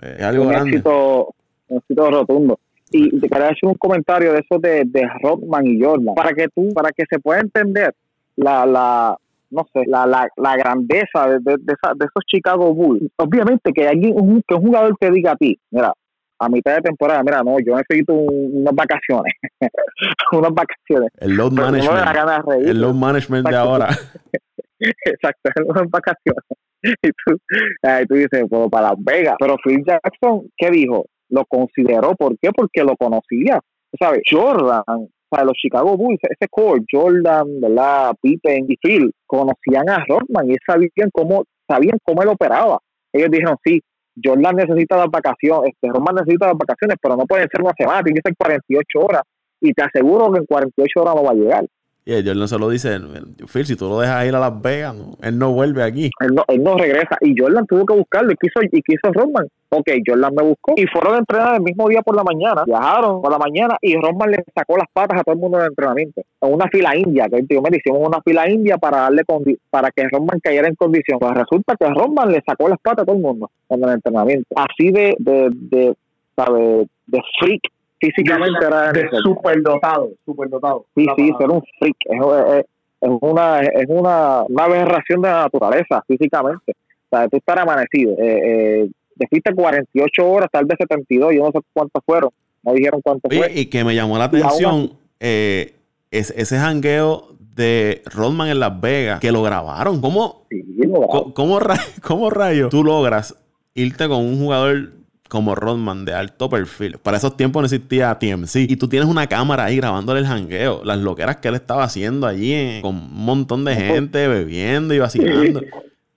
[0.00, 1.34] Es algo un Éxito,
[1.68, 2.58] un éxito rotundo.
[2.90, 6.48] Y te quería hacer un comentario de eso de, de Rodman y Jordan, para que
[6.48, 7.94] tú, para que se pueda entender
[8.36, 9.18] la, la
[9.50, 13.10] no sé, la, la, la grandeza de, de, de, esos Chicago Bulls.
[13.16, 15.92] Obviamente que hay un, que un jugador te diga a ti, mira,
[16.38, 19.32] a mitad de temporada, mira, no, yo necesito unas vacaciones,
[20.32, 21.10] unas vacaciones.
[21.18, 22.66] El load management.
[22.66, 23.88] el load management de ahora.
[24.78, 26.44] Exacto, unas vacaciones.
[27.02, 27.36] Y tú,
[28.08, 29.36] tú dices, pues para Las Vegas.
[29.38, 31.06] Pero Phil Jackson, ¿qué dijo?
[31.30, 32.14] Lo consideró.
[32.14, 32.50] ¿Por qué?
[32.54, 33.60] Porque lo conocía.
[33.98, 34.22] ¿Sabes?
[34.30, 34.82] Jordan,
[35.28, 38.12] para los Chicago Bulls, ese core, Jordan, ¿verdad?
[38.20, 42.78] Pippen y Phil, conocían a Rodman y sabían cómo, sabían cómo él operaba.
[43.12, 43.80] Ellos dijeron, sí,
[44.22, 48.02] Jordan necesita las vacaciones, este, Rodman necesita las vacaciones, pero no pueden ser una semana,
[48.02, 49.22] tiene que ser 48 horas.
[49.60, 51.66] Y te aseguro que en 48 horas no va a llegar.
[52.06, 52.98] Y Jordan se lo dice,
[53.50, 56.10] Phil, si tú lo dejas ir a Las Vegas, él no vuelve aquí.
[56.20, 57.16] Él no, él no regresa.
[57.22, 59.48] Y Jordan tuvo que buscarlo y quiso, y quiso Rodman.
[59.70, 60.74] Ok, Jordan me buscó.
[60.76, 62.64] Y fueron a entrenar el mismo día por la mañana.
[62.66, 65.64] Viajaron por la mañana y Rodman le sacó las patas a todo el mundo en
[65.64, 66.22] el entrenamiento.
[66.42, 69.22] En una fila india, que tío me hicimos una fila india para darle
[69.70, 71.18] para que Rodman cayera en condición.
[71.18, 74.54] Pues resulta que Rodman le sacó las patas a todo el mundo en el entrenamiento.
[74.56, 75.94] Así de, de, de,
[76.36, 76.86] ¿sabe?
[77.06, 77.62] de freak
[78.04, 80.86] físicamente era de superdotado, superdotado.
[80.94, 86.72] Sí, sí, era un freak, es, una es una, una aberración de la naturaleza físicamente.
[87.10, 88.88] O sea, tú estar amanecido, eh,
[89.18, 92.30] eh, fuiste 48 horas, tal vez 72, yo no sé cuántas fueron,
[92.62, 93.52] no dijeron cuántas fue.
[93.54, 95.74] Y que me llamó la atención eh,
[96.10, 100.00] es, ese jangueo de Rodman en Las Vegas, que lo grabaron.
[100.00, 101.02] ¿Cómo, sí, lo
[101.34, 101.60] ¿cómo,
[102.02, 103.36] cómo rayos tú logras
[103.74, 104.92] irte con un jugador
[105.34, 106.98] como Rodman de alto perfil.
[106.98, 108.70] Para esos tiempos no existía TMC.
[108.70, 110.82] Y tú tienes una cámara ahí grabándole el jangueo.
[110.84, 115.60] Las loqueras que él estaba haciendo allí con un montón de gente bebiendo y vacilando.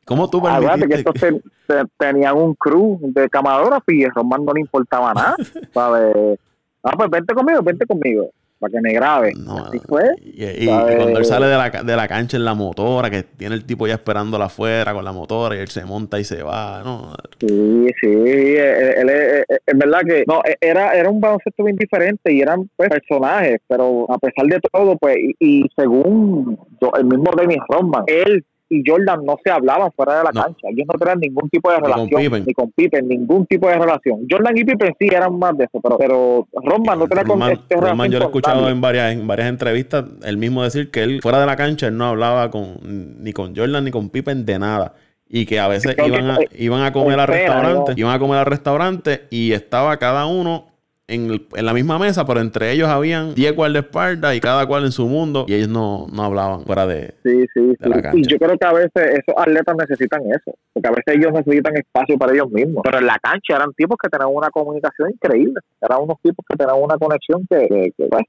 [0.06, 0.88] ¿Cómo tú permitiste?
[0.88, 5.36] que estos tenían un crew de camarógrafos y a Rodman no le importaba nada.
[5.74, 6.40] ¿sabes?
[6.84, 9.34] Ah, pues vente conmigo, vente conmigo para que me grabe.
[9.66, 10.04] Así fue.
[10.24, 13.66] Y, cuando él sale de la, de la, cancha en la motora, que tiene el
[13.66, 16.82] tipo ya esperándola afuera con la motora y él se monta y se va.
[16.84, 17.14] ¿no?
[17.40, 18.08] Sí, sí.
[18.08, 22.90] Él, es verdad que no, e, era, era un baloncesto bien diferente y eran pues,
[22.90, 26.60] personajes, pero a pesar de todo, pues, y, según
[26.98, 30.68] el mismo Dennis Rodman, él y Jordan no se hablaban fuera de la cancha.
[30.70, 32.46] Ellos no tenían ningún tipo de relación.
[32.46, 34.26] ni con Pippen, ningún tipo de relación.
[34.30, 37.76] Jordan y Pippen sí eran más de eso, pero, pero Roman no tenía con este
[37.76, 41.20] Roman yo lo he escuchado en varias, en varias entrevistas, él mismo decir que él
[41.22, 42.78] fuera de la cancha él no hablaba con
[43.24, 44.94] ni con Jordan ni con Pippen de nada.
[45.30, 48.46] Y que a veces iban a, iban a comer al restaurante, iban a comer al
[48.46, 50.77] restaurante y estaba cada uno
[51.08, 55.08] en, la misma mesa, pero entre ellos habían 10 guardaespaldas y cada cual en su
[55.08, 57.90] mundo y ellos no, no hablaban fuera de, sí, sí, sí.
[58.14, 61.78] Y yo creo que a veces esos atletas necesitan eso, porque a veces ellos necesitan
[61.78, 62.82] espacio para ellos mismos.
[62.84, 66.58] Pero en la cancha eran tipos que tenían una comunicación increíble, eran unos tipos que
[66.58, 68.24] tenían una conexión que, que, pues,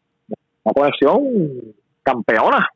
[0.63, 2.69] una conexión campeona.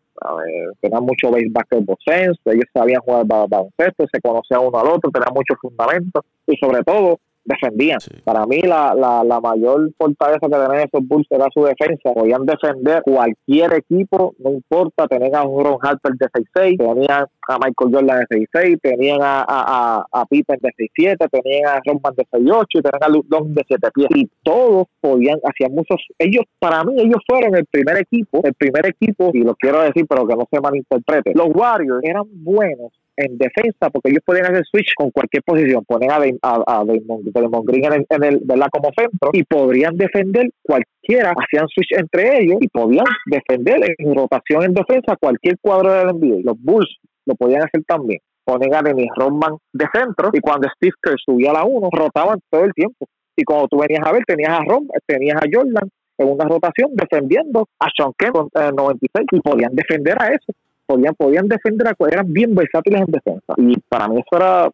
[0.80, 5.58] Tenían mucho baseball sense, ellos sabían jugar baloncesto, se conocían uno al otro, tenían muchos
[5.60, 7.98] fundamentos y sobre todo defendían.
[8.24, 12.12] Para mí la, la, la, mayor fortaleza que tenían esos Bulls era su defensa.
[12.14, 17.92] Podían defender cualquier equipo, no importa, tenían a Ron Harper de 6'6, tenían a Michael
[17.92, 22.64] Jordan de 6'6, tenían a, a, a, Pippen de 6'7, tenían a Roman de 6'8
[22.74, 24.08] y tenían a Luke Long de 7 pies.
[24.14, 28.86] Y todos podían, hacían muchos, ellos, para mí, ellos fueron el primer equipo, el primer
[28.86, 33.38] equipo, y lo quiero decir, pero que no se malinterprete, los Warriors eran buenos en
[33.38, 37.84] defensa porque ellos podían hacer switch con cualquier posición, poner a, a, a Damon, Green
[37.84, 42.68] en el, en el como centro y podrían defender cualquiera, hacían switch entre ellos y
[42.68, 46.40] podían defender en rotación en defensa cualquier cuadro del NBA.
[46.44, 48.20] Los Bulls lo podían hacer también.
[48.44, 52.40] Ponen a Dennis Rodman de centro y cuando Steve Kerr subía a la 1, rotaban
[52.50, 53.06] todo el tiempo.
[53.36, 56.90] Y cuando tú venías a ver, tenías a Ron, tenías a Jordan en una rotación
[56.94, 60.52] defendiendo a Sean Kemp con el 96 y podían defender a eso
[60.86, 63.54] podían, podían defender a eran bien versátiles en defensa.
[63.56, 64.70] Y para mí eso era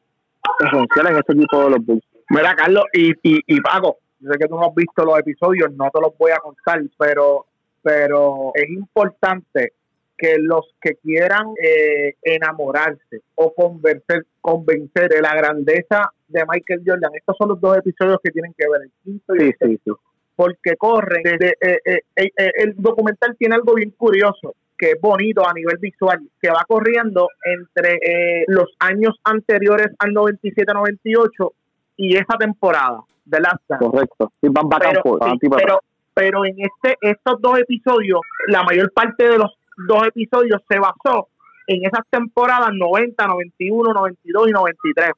[0.60, 2.04] esencial en este equipo de los Bulls.
[2.30, 5.72] Mira, Carlos, y, y, y Paco, yo sé que tú no has visto los episodios,
[5.72, 7.46] no te los voy a contar, pero,
[7.82, 9.72] pero es importante
[10.16, 17.12] que los que quieran eh, enamorarse o convencer, convencer de la grandeza de Michael Jordan,
[17.14, 20.00] estos son los dos episodios que tienen que ver, el quinto y el sexto,
[20.34, 21.22] porque corren.
[21.22, 26.20] Desde, eh, eh, el documental tiene algo bien curioso que es bonito a nivel visual,
[26.40, 27.98] que va corriendo entre
[28.46, 31.50] los años anteriores al 97-98
[31.96, 34.32] y esa temporada de Last Correcto.
[34.42, 35.80] van pero,
[36.14, 39.50] pero, en este estos dos episodios, la mayor parte de los
[39.86, 41.28] dos episodios se basó
[41.66, 45.10] en esas temporadas 90, 91, 92 y 93.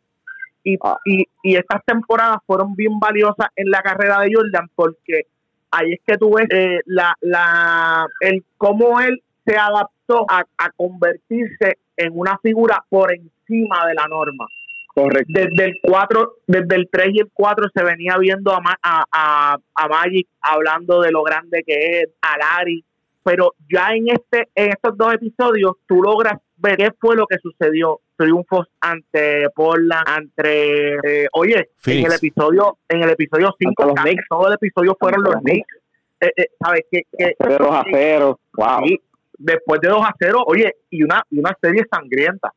[0.63, 0.99] Y, ah.
[1.05, 5.27] y, y estas temporadas fueron bien valiosas en la carrera de Jordan porque
[5.71, 10.71] ahí es que tú ves eh, la, la, el cómo él se adaptó a, a
[10.77, 14.47] convertirse en una figura por encima de la norma.
[14.95, 15.33] Correcto.
[15.33, 19.89] Desde el 4, desde el 3 y el 4 se venía viendo a, a, a,
[19.89, 22.85] Magic hablando de lo grande que es, a Larry,
[23.23, 27.39] pero ya en este en estos dos episodios tú logras ver qué fue lo que
[27.39, 28.01] sucedió.
[28.17, 33.95] Triunfos ante Portland ante eh, oye en el episodio en el episodio 5
[34.29, 35.77] todo el episodio fueron los Knicks.
[36.21, 38.81] Eh, eh, sabes que, que de 2 a 0 wow
[39.41, 42.53] después de 2 a 0 oye y una y una serie sangrienta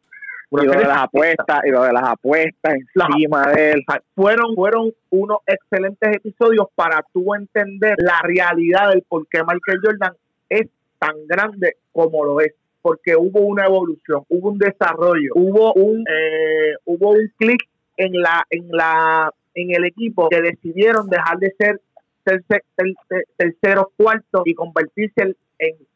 [0.62, 3.84] y lo de las apuestas, y lo de las apuestas encima de él.
[4.14, 10.14] Fueron, fueron unos excelentes episodios para tú entender la realidad del por qué Michael Jordan
[10.50, 10.68] es
[11.00, 16.76] tan grande como lo es porque hubo una evolución, hubo un desarrollo, hubo un eh,
[16.86, 17.62] hubo un clic
[17.98, 21.82] en la en la en el equipo que decidieron dejar de ser
[22.24, 22.62] tercer,
[23.38, 25.36] terceros cuartos y convertirse en,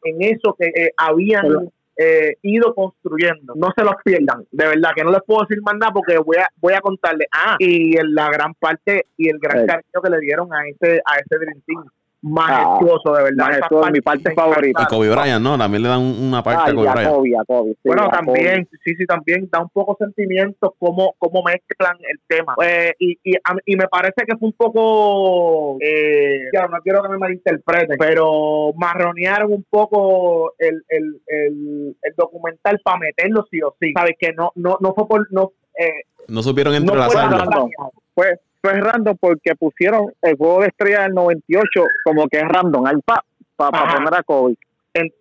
[0.04, 3.54] en eso que eh, habían eh, ido construyendo.
[3.56, 6.36] No se los pierdan, de verdad que no les puedo decir más nada porque voy
[6.36, 7.26] a voy a contarle.
[7.32, 11.16] Ah, y la gran parte y el gran cariño que le dieron a ese a
[11.16, 11.84] ese Dream Team
[12.22, 13.46] majestuoso, de verdad.
[13.46, 14.82] Majestuoso, mi parte favorita.
[14.82, 15.56] Y Kobe Bryant, ¿no?
[15.56, 17.46] También le dan una parte a Kobe Bryant.
[17.84, 22.54] bueno, también, sí, sí, también da un poco sentimiento cómo, cómo mezclan el tema.
[22.56, 23.34] Pues, y, y,
[23.66, 29.52] y, me parece que fue un poco, eh, no quiero que me malinterpreten, pero marronearon
[29.52, 33.92] un poco el, el, el, el documental para meterlo sí o sí.
[33.94, 34.16] ¿Sabes?
[34.18, 35.26] Que no, no, no fue por...
[35.32, 37.46] No, eh, no supieron entrelazarlo.
[37.46, 37.70] No
[38.14, 42.86] fue, fue random porque pusieron el juego de estrella del 98 como que es random,
[42.86, 43.24] al pa,
[43.56, 44.56] para poner a Kobe.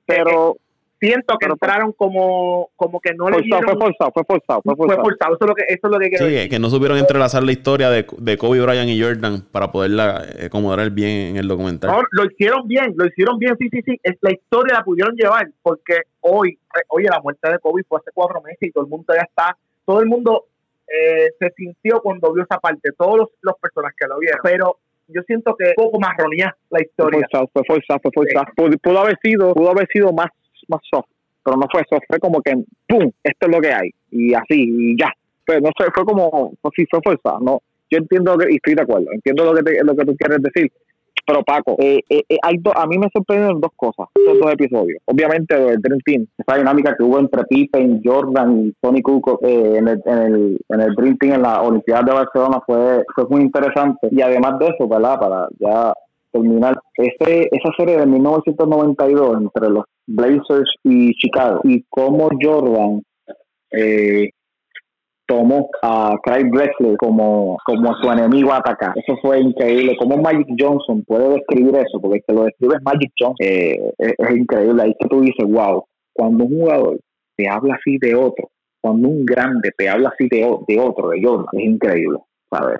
[0.06, 0.60] pero eh,
[1.00, 3.64] siento que entraron como como que no le dieron...
[3.64, 5.36] fue forzado fue forzado fue forzado, fue forzado.
[5.36, 6.50] Eso, es lo que, eso es lo que quiero sí, decir.
[6.50, 10.46] que no supieron entrelazar la historia de, de Kobe Bryant y Jordan para poderla eh,
[10.46, 14.00] acomodar bien en el documental no, lo hicieron bien lo hicieron bien sí sí sí
[14.04, 18.00] es, la historia la pudieron llevar porque hoy eh, oye la muerte de Kobe fue
[18.00, 20.46] hace cuatro meses y todo el mundo ya está todo el mundo
[20.88, 24.78] eh, se sintió cuando vio esa parte, todos los, los personas que lo vieron, pero
[25.08, 27.28] yo siento que un poco marronía la historia.
[27.32, 30.28] Fue forzado, fue forzado, Pudo, haber sido, pudo haber sido más,
[30.68, 31.10] más soft,
[31.44, 32.54] pero no fue soft, fue como que
[32.88, 33.12] ¡pum!
[33.24, 35.12] Esto es lo que hay, y así, y ya.
[35.46, 37.62] Pero no sé, fue como, sí, fue forzado, no.
[37.90, 40.72] Yo entiendo que, y estoy de acuerdo, entiendo lo que, lo que tú quieres decir,
[41.28, 45.02] pero Paco, eh, eh, eh, hay a mí me sorprendieron dos cosas, estos dos episodios.
[45.06, 49.90] Obviamente el Dream Team, esa dinámica que hubo entre Pippen, Jordan y Tony Cook en,
[49.90, 53.42] el, en, el, en el Dream Team en la Olimpiada de Barcelona fue, fue muy
[53.42, 54.08] interesante.
[54.10, 55.20] Y además de eso, ¿verdad?
[55.20, 55.94] Para ya
[56.32, 63.02] terminar, ese, esa serie de 1992 entre los Blazers y Chicago y cómo Jordan
[63.72, 64.30] eh,
[65.28, 68.94] tomó a Craig Drexler como, como su enemigo a atacar.
[68.96, 69.96] Eso fue increíble.
[70.00, 73.36] Cómo Magic Johnson puede describir eso, porque el que lo describe es Magic Johnson.
[73.40, 74.84] Eh, es, increíble.
[74.84, 77.00] Ahí que tú dices, wow, cuando un jugador
[77.36, 78.50] te habla así de otro,
[78.82, 80.46] cuando un grande te habla así de,
[80.80, 82.20] otro, de Jordan, es increíble.
[82.50, 82.78] ¿sabes?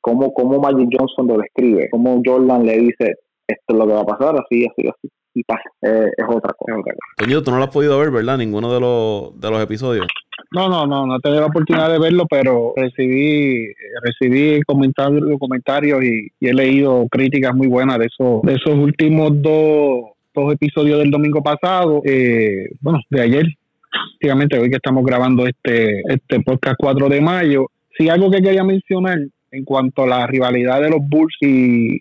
[0.00, 3.14] Cómo, cómo Magic Johnson lo describe, cómo Jordan le dice,
[3.46, 5.08] esto es lo que va a pasar, así, así, así.
[5.34, 6.74] Y pasa, eh, es otra cosa.
[7.16, 8.38] Coño, tú no lo has podido ver, ¿verdad?
[8.38, 10.06] Ninguno de los, de los episodios.
[10.50, 13.66] No, no, no, no tenido la oportunidad de verlo, pero recibí
[14.02, 20.12] recibí comentarios, comentarios y, he leído críticas muy buenas de esos, de esos últimos dos,
[20.34, 23.46] dos episodios del domingo pasado, eh, bueno, de ayer,
[23.90, 27.66] prácticamente hoy que estamos grabando este, este podcast 4 de mayo.
[27.96, 29.18] Sí, algo que quería mencionar
[29.50, 31.96] en cuanto a la rivalidad de los Bulls y,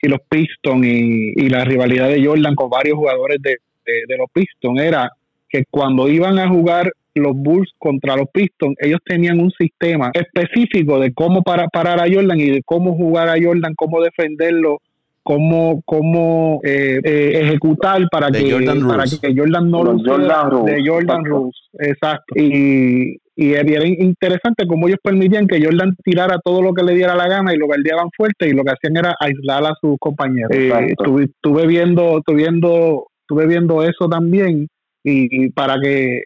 [0.00, 4.30] y los Pistons y, y, la rivalidad de Jordan con varios jugadores de, de los
[4.32, 5.10] Pistons era
[5.48, 10.98] que cuando iban a jugar los Bulls contra los Pistons, ellos tenían un sistema específico
[10.98, 14.78] de cómo para, parar a Jordan y de cómo jugar a Jordan, cómo defenderlo,
[15.22, 18.42] cómo, cómo eh, eh, ejecutar para que,
[18.86, 22.34] para que Jordan no lo Jordan de Jordan Rules, exacto.
[22.36, 27.16] Y, y era interesante cómo ellos permitían que Jordan tirara todo lo que le diera
[27.16, 30.50] la gana y lo guardiaban fuerte y lo que hacían era aislar a sus compañeros.
[30.52, 34.68] Eh, estuve, viendo, estuve viendo, estuve viendo eso también
[35.02, 36.22] Y, para que,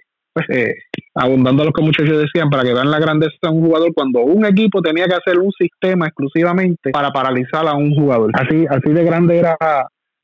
[0.47, 0.74] pues, eh,
[1.14, 4.45] abundando lo que muchachos decían, para que vean la grandeza de un jugador, cuando un
[4.45, 8.30] equipo tenía que hacer un sistema exclusivamente para paralizar a un jugador.
[8.34, 9.57] Así, así de grande era,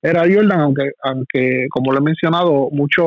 [0.03, 3.07] era Jordan, aunque, aunque como lo he mencionado, muchos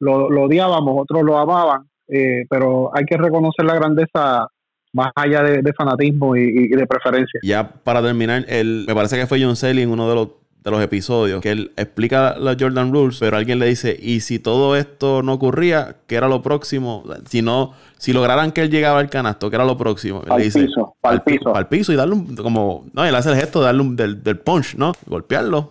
[0.00, 4.48] lo, lo odiábamos, otros lo amaban, eh, pero hay que reconocer la grandeza
[4.92, 7.40] más allá de, fanatismo y, de preferencia.
[7.42, 10.28] Ya para terminar, el, me parece que fue John Selly en uno de los
[10.64, 14.38] de los episodios, que él explica las Jordan Rules, pero alguien le dice, y si
[14.38, 17.04] todo esto no ocurría, ¿qué era lo próximo?
[17.28, 20.22] Si no, si lograran que él llegaba al canasto, ¿qué era lo próximo?
[20.26, 21.54] Al piso, al piso.
[21.54, 24.22] Al piso y darle un, como, no, él hace el gesto de darle un, del,
[24.22, 24.92] del punch, ¿no?
[25.06, 25.68] Golpearlo.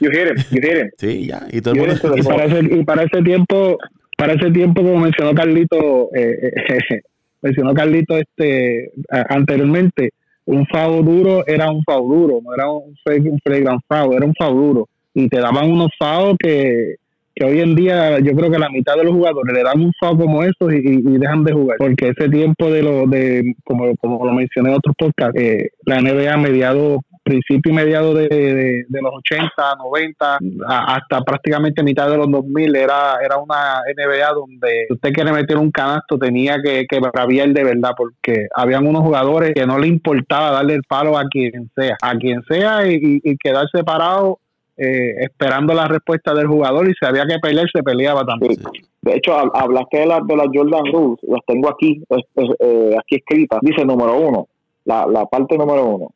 [0.00, 0.90] You hit him, you hit him.
[0.98, 1.46] Sí, ya.
[1.50, 1.94] Y, todo el mundo...
[2.14, 3.78] y, para ese, y para ese tiempo,
[4.18, 7.00] para ese tiempo, como mencionó Carlito, eh, eh,
[7.42, 8.92] mencionó Carlito este
[9.30, 10.10] anteriormente,
[10.50, 14.54] un FAO duro era un FAO duro, no era un, un FAO, era un FAO
[14.54, 14.88] duro.
[15.14, 16.96] Y te daban unos FAO que,
[17.34, 19.92] que hoy en día yo creo que la mitad de los jugadores le dan un
[20.00, 21.76] FAO como esos y, dejan de jugar.
[21.78, 26.00] Porque ese tiempo de lo de, como, como lo mencioné en otros podcasts, eh, la
[26.00, 26.98] NBA a mediados
[27.30, 33.38] principio y mediado de, los 80, 90, hasta prácticamente mitad de los 2000, era, era
[33.38, 38.48] una NBA donde usted quiere meter un canasto tenía que, que el de verdad, porque
[38.54, 42.42] habían unos jugadores que no le importaba darle el palo a quien sea, a quien
[42.48, 44.38] sea y, quedarse parado
[44.76, 48.56] eh, esperando la respuesta del jugador y si había que pelear, se peleaba también.
[49.02, 53.60] De hecho, hablaste de las de la Jordan Rules, las tengo aquí, eh, aquí escritas.
[53.62, 54.48] Dice número uno,
[54.84, 56.10] la, la parte número uno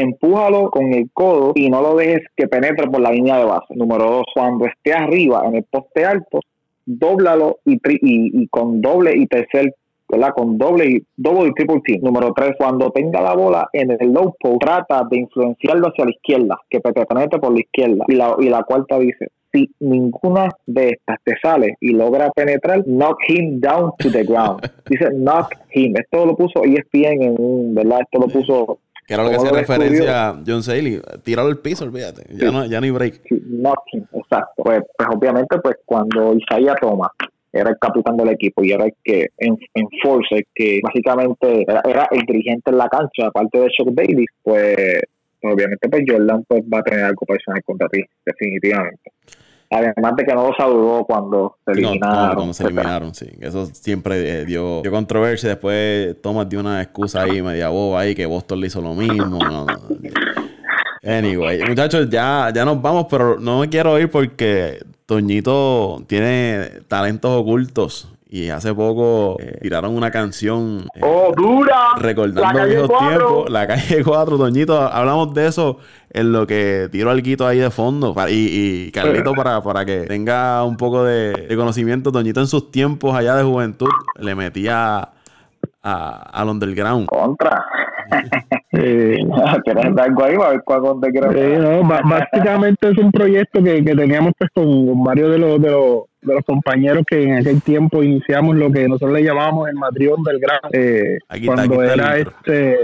[0.00, 3.74] empújalo con el codo y no lo dejes que penetre por la línea de base.
[3.74, 6.40] Número dos, cuando esté arriba en el poste alto,
[6.86, 9.74] dóblalo y, y, con doble y tercer
[10.06, 10.30] ¿verdad?
[10.36, 12.00] Con doble y doble y triple team.
[12.02, 16.10] Número tres, cuando tenga la bola en el low post, trata de influenciarlo hacia la
[16.10, 18.04] izquierda, que penetre por la izquierda.
[18.08, 22.84] Y la, y la cuarta dice, si ninguna de estas te sale y logra penetrar,
[22.86, 24.60] knock him down to the ground.
[24.88, 25.94] Dice knock him.
[25.96, 28.00] Esto lo puso ESPN en un, ¿verdad?
[28.02, 31.00] Esto lo puso que era lo que hacía referencia a John Saley.
[31.22, 32.24] Tíralo al piso, olvídate.
[32.34, 33.22] Ya, no, ya no hay break.
[33.28, 33.42] Sí,
[34.12, 34.62] exacto.
[34.62, 37.10] Pues, pues, obviamente, pues cuando Isaiah Thomas
[37.52, 42.22] era el capitán del equipo y era el que en, enforce, que básicamente era, el
[42.26, 45.02] dirigente en la cancha, aparte de Chuck Davis, pues,
[45.40, 49.12] pues obviamente pues Jordan pues va a tener algo personal contra ti, definitivamente.
[49.74, 52.28] Además de que no lo saludó cuando se eliminaron.
[52.28, 53.26] No, cuando se eliminaron, sí.
[53.40, 55.48] Eso siempre eh, dio, dio, controversia.
[55.48, 59.38] Después Thomas dio una excusa ahí, media boba ahí, que Boston le hizo lo mismo.
[61.02, 67.30] Anyway, muchachos, ya, ya nos vamos, pero no me quiero ir porque Toñito tiene talentos
[67.38, 68.13] ocultos.
[68.34, 70.88] Y hace poco eh, tiraron una canción.
[70.92, 71.90] Eh, ¡Oh, dura!
[71.96, 73.48] Recordando viejos tiempos.
[73.48, 74.76] La calle 4, Toñito.
[74.76, 75.78] Hablamos de eso
[76.10, 78.12] en lo que tiro algo ahí de fondo.
[78.28, 78.32] y,
[78.88, 83.36] y Carlito, para, para que tenga un poco de, conocimiento, Toñito en sus tiempos allá
[83.36, 83.86] de juventud
[84.18, 85.10] le metía
[85.84, 87.06] a, al underground.
[87.06, 87.64] Contra.
[88.76, 89.18] Eh,
[89.98, 90.36] algo ahí?
[92.04, 96.34] básicamente es un proyecto que, que teníamos pues con, varios de los, de los de
[96.34, 100.38] los compañeros que en aquel tiempo iniciamos lo que nosotros le llamábamos el matrión del
[100.40, 100.58] gran.
[100.72, 102.78] Eh, cuando era este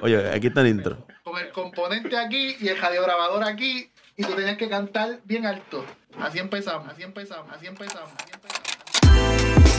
[0.00, 0.96] oye aquí está el intro.
[1.22, 5.84] Con el componente aquí y el radiograbador aquí y tú tenías que cantar bien alto.
[6.18, 8.72] Así empezamos así empezamos así empezamos así empezamos.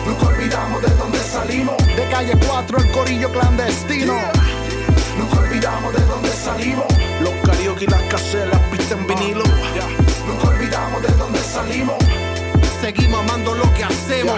[0.05, 1.77] Nunca olvidamos de dónde salimos.
[1.95, 4.13] De calle 4 el corillo clandestino.
[4.13, 4.72] nunca
[5.63, 6.85] olvidamos de dónde salimos
[7.21, 9.43] los karaoke y las caseras las pistas en vinilo
[10.27, 11.95] nunca olvidamos de dónde salimos
[12.83, 14.37] seguimos amando lo que hacemos.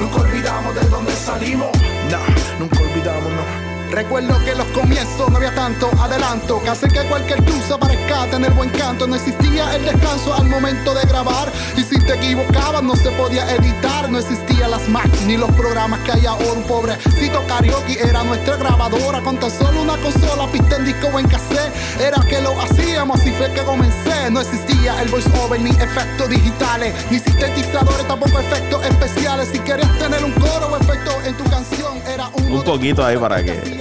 [0.00, 1.68] Nunca olvidamos de dónde salimos.
[2.10, 3.65] Nah, nunca olvidamos, no.
[3.90, 8.26] Recuerdo que en los comienzos no había tanto adelanto que hace que cualquier tusa parezca
[8.26, 9.06] tener buen canto.
[9.06, 13.50] No existía el descanso al momento de grabar y si te equivocabas no se podía
[13.54, 14.10] editar.
[14.10, 16.52] No existían las máquinas ni los programas que hay ahora.
[16.56, 21.18] Un pobrecito karaoke era nuestra grabadora con tan solo una consola, pista en disco o
[21.18, 21.72] en cassette.
[22.00, 24.30] Era que lo hacíamos y fue que comencé.
[24.30, 29.48] No existía el voice over ni efectos digitales, ni sintetizadores, tampoco efectos especiales.
[29.52, 33.16] Si querías tener un coro o efecto en tu canción, era un, un poquito ahí
[33.16, 33.75] para que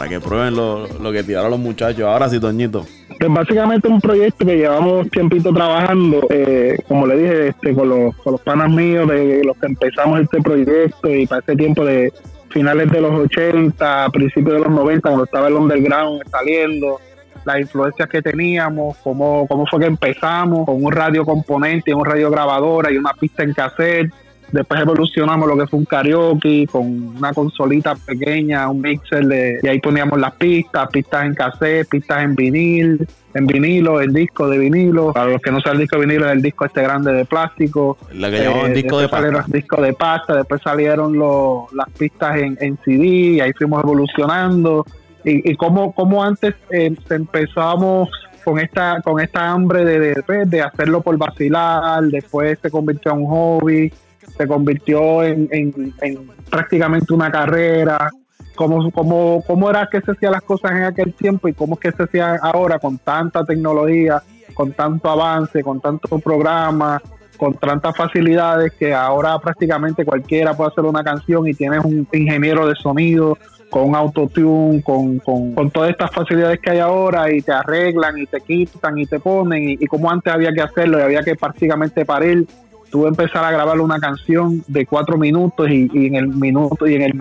[0.00, 2.04] para que prueben lo, que tiraron los muchachos.
[2.04, 2.86] Ahora sí, Toñito.
[3.18, 8.16] Pues básicamente un proyecto que llevamos tiempito trabajando, eh, como le dije, este, con, los,
[8.16, 12.12] con los panas míos, de los que empezamos este proyecto y para ese tiempo de
[12.48, 16.98] finales de los 80, principios de los 90, cuando estaba el underground saliendo,
[17.44, 22.30] las influencias que teníamos, cómo, cómo fue que empezamos con un radio componente, un radio
[22.30, 24.10] grabadora y una pista en cassette
[24.52, 29.68] Después evolucionamos lo que fue un karaoke con una consolita pequeña, un mixer de, y
[29.68, 34.58] ahí poníamos las pistas, pistas en cassette, pistas en vinil, en vinilo, el disco de
[34.58, 35.12] vinilo.
[35.12, 37.24] Para los que no saben el disco de vinilo, es el disco este grande de
[37.24, 37.96] plástico.
[38.12, 39.44] La que llamaban Eh, disco de pasta.
[39.46, 44.84] disco de pasta, después salieron los- las pistas en, en CD, y ahí fuimos evolucionando.
[45.24, 48.08] Y, y como, como antes eh, empezamos
[48.42, 53.12] con esta con esta hambre de, de, pues, de hacerlo por vacilar, después se convirtió
[53.12, 53.92] en un hobby,
[54.36, 56.18] se convirtió en, en- en
[56.50, 58.10] prácticamente una carrera.
[58.56, 61.80] Cómo, cómo, cómo era que se hacían las cosas en aquel tiempo y cómo es
[61.80, 64.22] que se hacían ahora con tanta tecnología,
[64.54, 67.00] con tanto avance, con tanto programa,
[67.38, 72.66] con tantas facilidades que ahora prácticamente cualquiera puede hacer una canción y tienes un ingeniero
[72.66, 73.38] de sonido
[73.70, 78.18] con un autotune, con, con, con todas estas facilidades que hay ahora y te arreglan
[78.18, 81.22] y te quitan y te ponen y, y como antes había que hacerlo y había
[81.22, 82.46] que prácticamente parir
[82.90, 87.02] tú empezar a grabar una canción de cuatro minutos y, en el minuto y en
[87.02, 87.14] el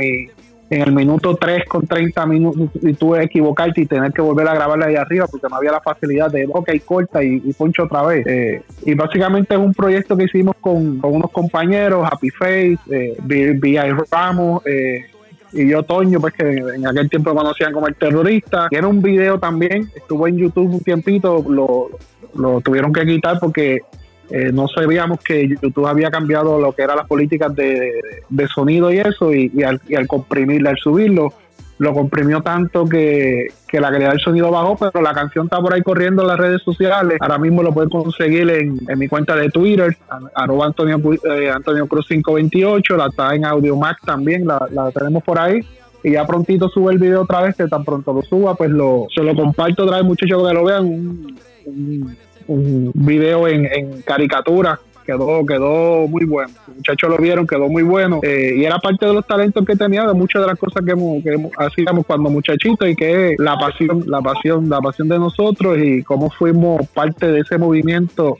[0.71, 4.53] en el minuto 3 con 30 minutos y tú equivocarte y tener que volver a
[4.53, 8.03] grabarla ahí arriba porque no había la facilidad de ok corta y, y poncho otra
[8.03, 13.17] vez Eh, y básicamente es un proyecto que hicimos con, unos compañeros Happy Face, eh,
[13.23, 13.77] B.I.
[14.11, 15.05] Ramos eh,
[15.51, 18.67] y yo Toño, pues que en aquel tiempo conocían como el terrorista.
[18.69, 21.89] Tiene un video también, estuvo en YouTube un tiempito, lo,
[22.35, 23.79] lo tuvieron que quitar porque
[24.31, 28.91] eh, no sabíamos que YouTube había cambiado lo que eran las políticas de, de sonido
[28.91, 31.33] y eso, y, al, y al comprimirlo, al subirlo,
[31.79, 35.73] lo comprimió tanto que, que la calidad del sonido bajó, pero la canción está por
[35.73, 37.17] ahí corriendo en las redes sociales.
[37.21, 39.95] Ahora mismo lo pueden conseguir en, en mi cuenta de Twitter,
[40.35, 45.23] arroba Antonio, eh, Antonio Cruz 528, la está en Audio Mac también, la, la tenemos
[45.23, 45.61] por ahí.
[46.03, 49.07] Y ya prontito sube el video otra vez, que tan pronto lo suba, pues lo,
[49.13, 50.85] se lo comparto otra vez, muchachos, que lo vean.
[50.85, 52.17] Un, un,
[52.49, 54.79] un video en, en caricatura
[55.09, 56.51] quedó quedó muy bueno.
[56.67, 58.19] Los muchachos lo vieron, quedó muy bueno.
[58.21, 60.93] Eh, y era parte de los talentos que tenía, de muchas de las cosas que,
[61.23, 66.03] que hacíamos cuando muchachitos y que la pasión, la pasión, la pasión de nosotros y
[66.03, 68.37] cómo fuimos parte de ese movimiento,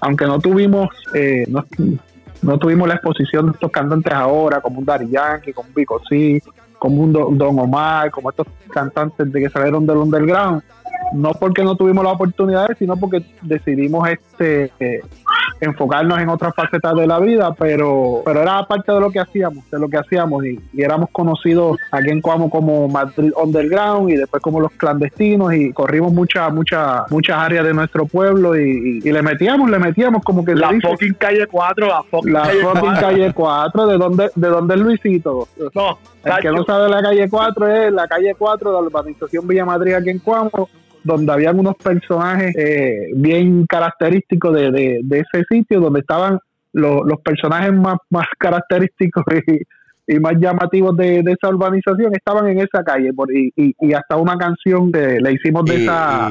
[0.00, 1.64] aunque no tuvimos, eh, no,
[2.42, 6.00] no tuvimos la exposición de estos cantantes ahora, como un Daddy Yankee, como un Vico
[6.08, 6.42] C,
[6.78, 10.62] como un Don Omar, como estos cantantes de que salieron del underground.
[11.12, 15.00] No porque no tuvimos las oportunidades, sino porque decidimos este eh,
[15.60, 19.68] enfocarnos en otras facetas de la vida, pero, pero era parte de lo que hacíamos,
[19.70, 24.16] de lo que hacíamos, y, y éramos conocidos aquí en Coamo como Madrid Underground y
[24.16, 29.08] después como los clandestinos, y corrimos muchas, muchas, muchas áreas de nuestro pueblo y, y-
[29.08, 32.32] y le metíamos, le metíamos como que se La dice, fucking calle 4, la fucking
[32.32, 33.00] la calle fucking 4.
[33.00, 35.48] calle 4, ¿de dónde, de dónde es Luisito?
[35.74, 39.46] No, El que no sabe la calle 4 es la calle 4 de la urbanización
[39.46, 40.68] Villa Madrid aquí en Cuamo,
[41.04, 46.38] donde habían unos personajes eh, bien característicos de, de- de ese sitio, donde estaban
[46.72, 52.48] los, los personajes más, más característicos y, y más llamativos de, de esa urbanización, estaban
[52.48, 53.12] en esa calle.
[53.12, 56.28] por- y, y- y hasta una canción que le hicimos de, esa,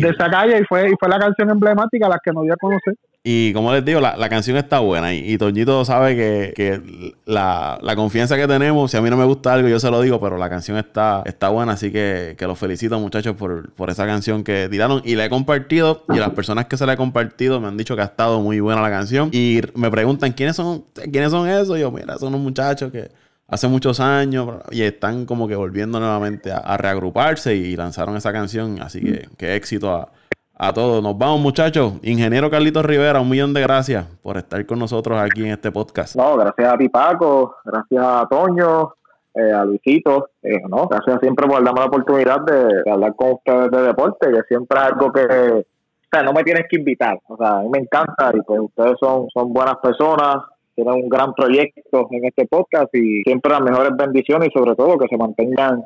[0.00, 2.56] de esa calle y fue, y fue la canción emblemática la que nos dio a
[2.56, 2.94] conocer.
[3.26, 5.14] Y como les digo, la, la canción está buena.
[5.14, 9.16] Y, y Toñito sabe que, que la, la confianza que tenemos, si a mí no
[9.16, 11.72] me gusta algo, yo se lo digo, pero la canción está, está buena.
[11.72, 15.00] Así que, que los felicito, muchachos, por, por esa canción que tiraron.
[15.06, 16.04] Y la he compartido.
[16.10, 18.60] Y las personas que se la he compartido me han dicho que ha estado muy
[18.60, 19.30] buena la canción.
[19.32, 21.78] Y me preguntan, ¿quiénes son, quiénes son esos?
[21.78, 23.10] Y yo, mira, son unos muchachos que
[23.48, 28.34] hace muchos años y están como que volviendo nuevamente a, a reagruparse y lanzaron esa
[28.34, 28.82] canción.
[28.82, 30.12] Así que, qué éxito a,
[30.56, 31.02] a todos.
[31.02, 31.94] Nos vamos, muchachos.
[32.02, 36.16] Ingeniero Carlitos Rivera, un millón de gracias por estar con nosotros aquí en este podcast.
[36.16, 38.94] No, gracias a ti, Paco, gracias a Toño,
[39.34, 43.70] eh, a Luisito, eh, no, gracias siempre por darme la oportunidad de, hablar con ustedes
[43.70, 45.64] de deporte, que siempre es algo que, o
[46.10, 48.94] sea, no me tienes que invitar, o sea, a mí me encanta y pues ustedes
[49.00, 50.36] son, son buenas personas,
[50.76, 54.98] tienen un gran proyecto en este podcast y siempre las mejores bendiciones y sobre todo
[54.98, 55.84] que se mantengan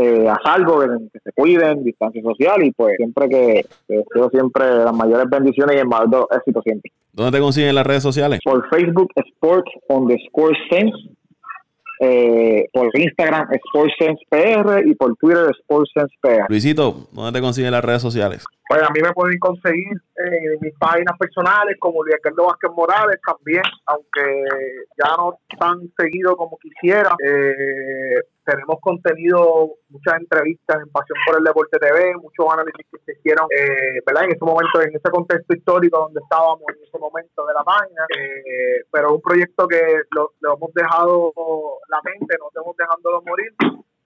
[0.00, 4.30] eh, a salvo, que, que se cuiden, distancia social y pues siempre que, que deseo
[4.30, 8.02] siempre las mayores bendiciones y el mayor éxito siempre ¿Dónde te consiguen en las redes
[8.02, 8.40] sociales?
[8.44, 10.96] por Facebook Sport underscore Sense,
[12.00, 16.46] eh, por Instagram Sport Sense PR y por Twitter Sport Sense PR.
[16.48, 18.44] Luisito, ¿dónde te consiguen en las redes sociales?
[18.68, 23.20] Pues a mí me pueden conseguir en mis páginas personales como Luis Carlos Vázquez Morales
[23.26, 24.44] también, aunque
[24.96, 27.10] ya no tan seguido como quisiera.
[27.26, 28.20] Eh,
[28.50, 33.46] tenemos contenido, muchas entrevistas en Pasión por el Deporte TV, muchos análisis que se hicieron,
[33.50, 34.24] eh, ¿verdad?
[34.24, 38.06] En ese momento, en ese contexto histórico donde estábamos en ese momento de la página.
[38.16, 39.80] Eh, pero es un proyecto que
[40.10, 41.32] lo, hemos dejado
[41.88, 43.54] latente, no estamos dejándolo morir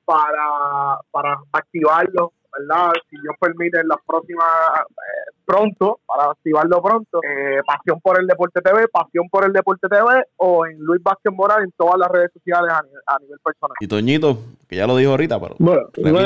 [0.04, 2.92] para, para activarlo, ¿verdad?
[3.10, 4.46] Si Dios permite, en las próximas
[4.78, 9.88] eh, pronto, para activarlo pronto, eh, Pasión por el Deporte TV, Pasión por el Deporte
[9.88, 13.76] TV o en Luis Vázquez Moral en todas las redes sociales a nivel, personal.
[13.80, 14.38] Y Toñito,
[14.68, 15.56] que ya lo dijo ahorita, pero...
[15.58, 15.82] Bueno,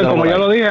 [0.09, 0.71] como ya lo dije,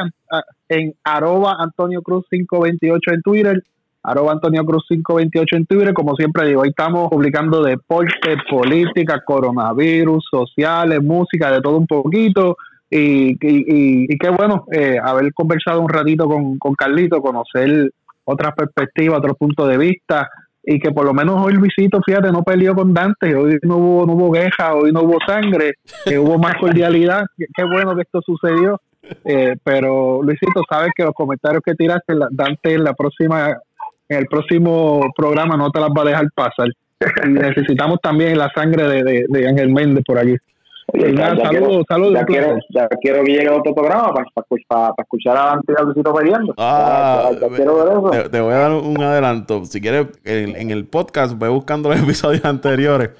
[0.68, 3.62] en arroba Antonio Cruz 528 en Twitter,
[4.02, 10.24] arroba Antonio Cruz 528 en Twitter, como siempre digo, ahí estamos publicando deporte, política, coronavirus,
[10.30, 12.56] sociales, música, de todo un poquito.
[12.90, 17.90] Y, y, qué bueno eh, haber conversado un ratito con, con Carlito, conocer
[18.24, 20.28] otras perspectivas, otros puntos de vista
[20.70, 24.06] y que por lo menos hoy Luisito, fíjate, no peleó con Dante, hoy no hubo,
[24.06, 28.20] no hubo queja, hoy no hubo sangre, que hubo más cordialidad, qué bueno que esto
[28.20, 28.78] sucedió,
[29.24, 33.56] eh, pero Luisito, sabes que los comentarios que tiraste, Dante en la próxima,
[34.10, 36.68] en el próximo programa no te las va a dejar pasar,
[37.24, 40.18] y necesitamos también la sangre de, de, de Ángel Méndez por
[40.92, 42.14] allí saludos, saludos.
[42.14, 44.26] Ya, quiero, ya quiero que llegue otro programa para,
[44.68, 46.54] para, escuchar a Dante Luisito peleando.
[46.56, 47.30] Ah,
[48.30, 49.64] Te, voy a dar un adelanto.
[49.64, 53.10] Si quieres, en, el podcast, voy buscando los episodios anteriores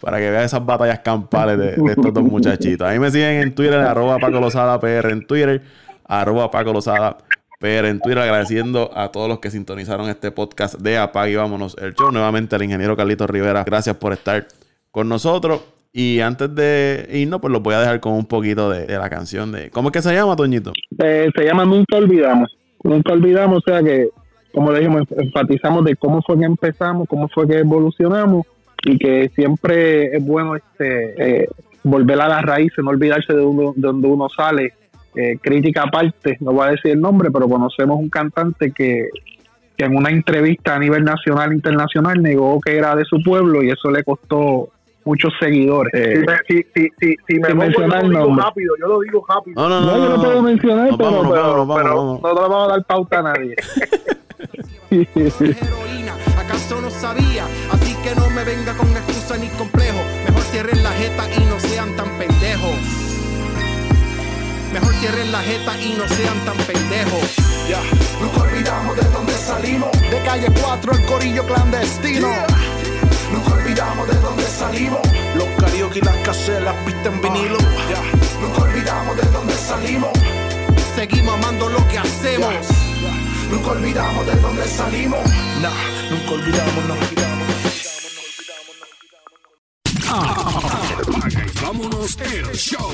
[0.00, 2.86] para que veas esas batallas campales de, estos dos muchachitos.
[2.86, 5.62] Ahí me siguen en Twitter, arroba Paco Lozada PR en Twitter,
[6.04, 7.16] arroba Paco Lozada
[7.58, 11.76] PR en Twitter, agradeciendo a todos los que sintonizaron este podcast de Apague y Vámonos
[11.80, 12.12] el Show.
[12.12, 14.46] Nuevamente al ingeniero Carlito Rivera, gracias por estar
[14.90, 15.62] con nosotros.
[15.92, 19.52] Y antes de irnos, pues lo voy a dejar con un poquito de, la canción
[19.52, 19.70] de...
[19.70, 20.72] ¿Cómo es que se llama, Toñito?
[20.98, 22.54] Eh, se llama Nunca Olvidamos.
[22.84, 24.08] Nunca Olvidamos, o sea que,
[24.52, 28.46] como le dijimos, enfatizamos de cómo fue que empezamos, cómo fue que evolucionamos
[28.84, 31.48] y que siempre es bueno este eh,
[31.82, 34.74] volver a las raíces, no olvidarse de, uno, de donde uno sale.
[35.14, 39.08] Eh, crítica aparte, no voy a decir el nombre, pero conocemos un cantante que,
[39.76, 43.62] que en una entrevista a nivel nacional e internacional negó que era de su pueblo
[43.62, 44.68] y eso le costó
[45.06, 45.92] muchos seguidores.
[45.94, 49.62] Eh, si, si, si, si, me mencionar yo lo digo rápido, yo lo digo rápido.
[49.62, 52.84] No, no, no, yo no, puedo mencionar, pero, pero, pero no le vamos a dar
[52.84, 53.56] pauta a nadie.
[56.38, 57.44] ¿Acaso no sabía?
[57.72, 59.98] Así que no me venga con excusa ni complejo.
[60.26, 62.76] Mejor cierren la jeta y no sean tan pendejos.
[64.72, 67.36] Mejor cierren la jeta y no sean tan pendejos.
[67.68, 67.80] Ya,
[68.20, 69.90] nunca olvidamos de dónde salimos.
[70.10, 72.28] De calle 4, el corillo clandestino.
[73.36, 75.00] Nunca olvidamos de dónde salimos.
[75.34, 77.58] Los karaoke y las caseras visten vinilo.
[78.40, 80.10] Nunca olvidamos de dónde salimos.
[80.94, 82.54] Seguimos amando lo que hacemos.
[83.50, 85.20] Nunca olvidamos de dónde salimos.
[85.60, 85.70] Nah,
[86.10, 87.48] nunca olvidamos, no olvidamos,
[88.32, 89.36] olvidamos, no olvidamos.
[90.08, 92.92] Ah, vámonos el show.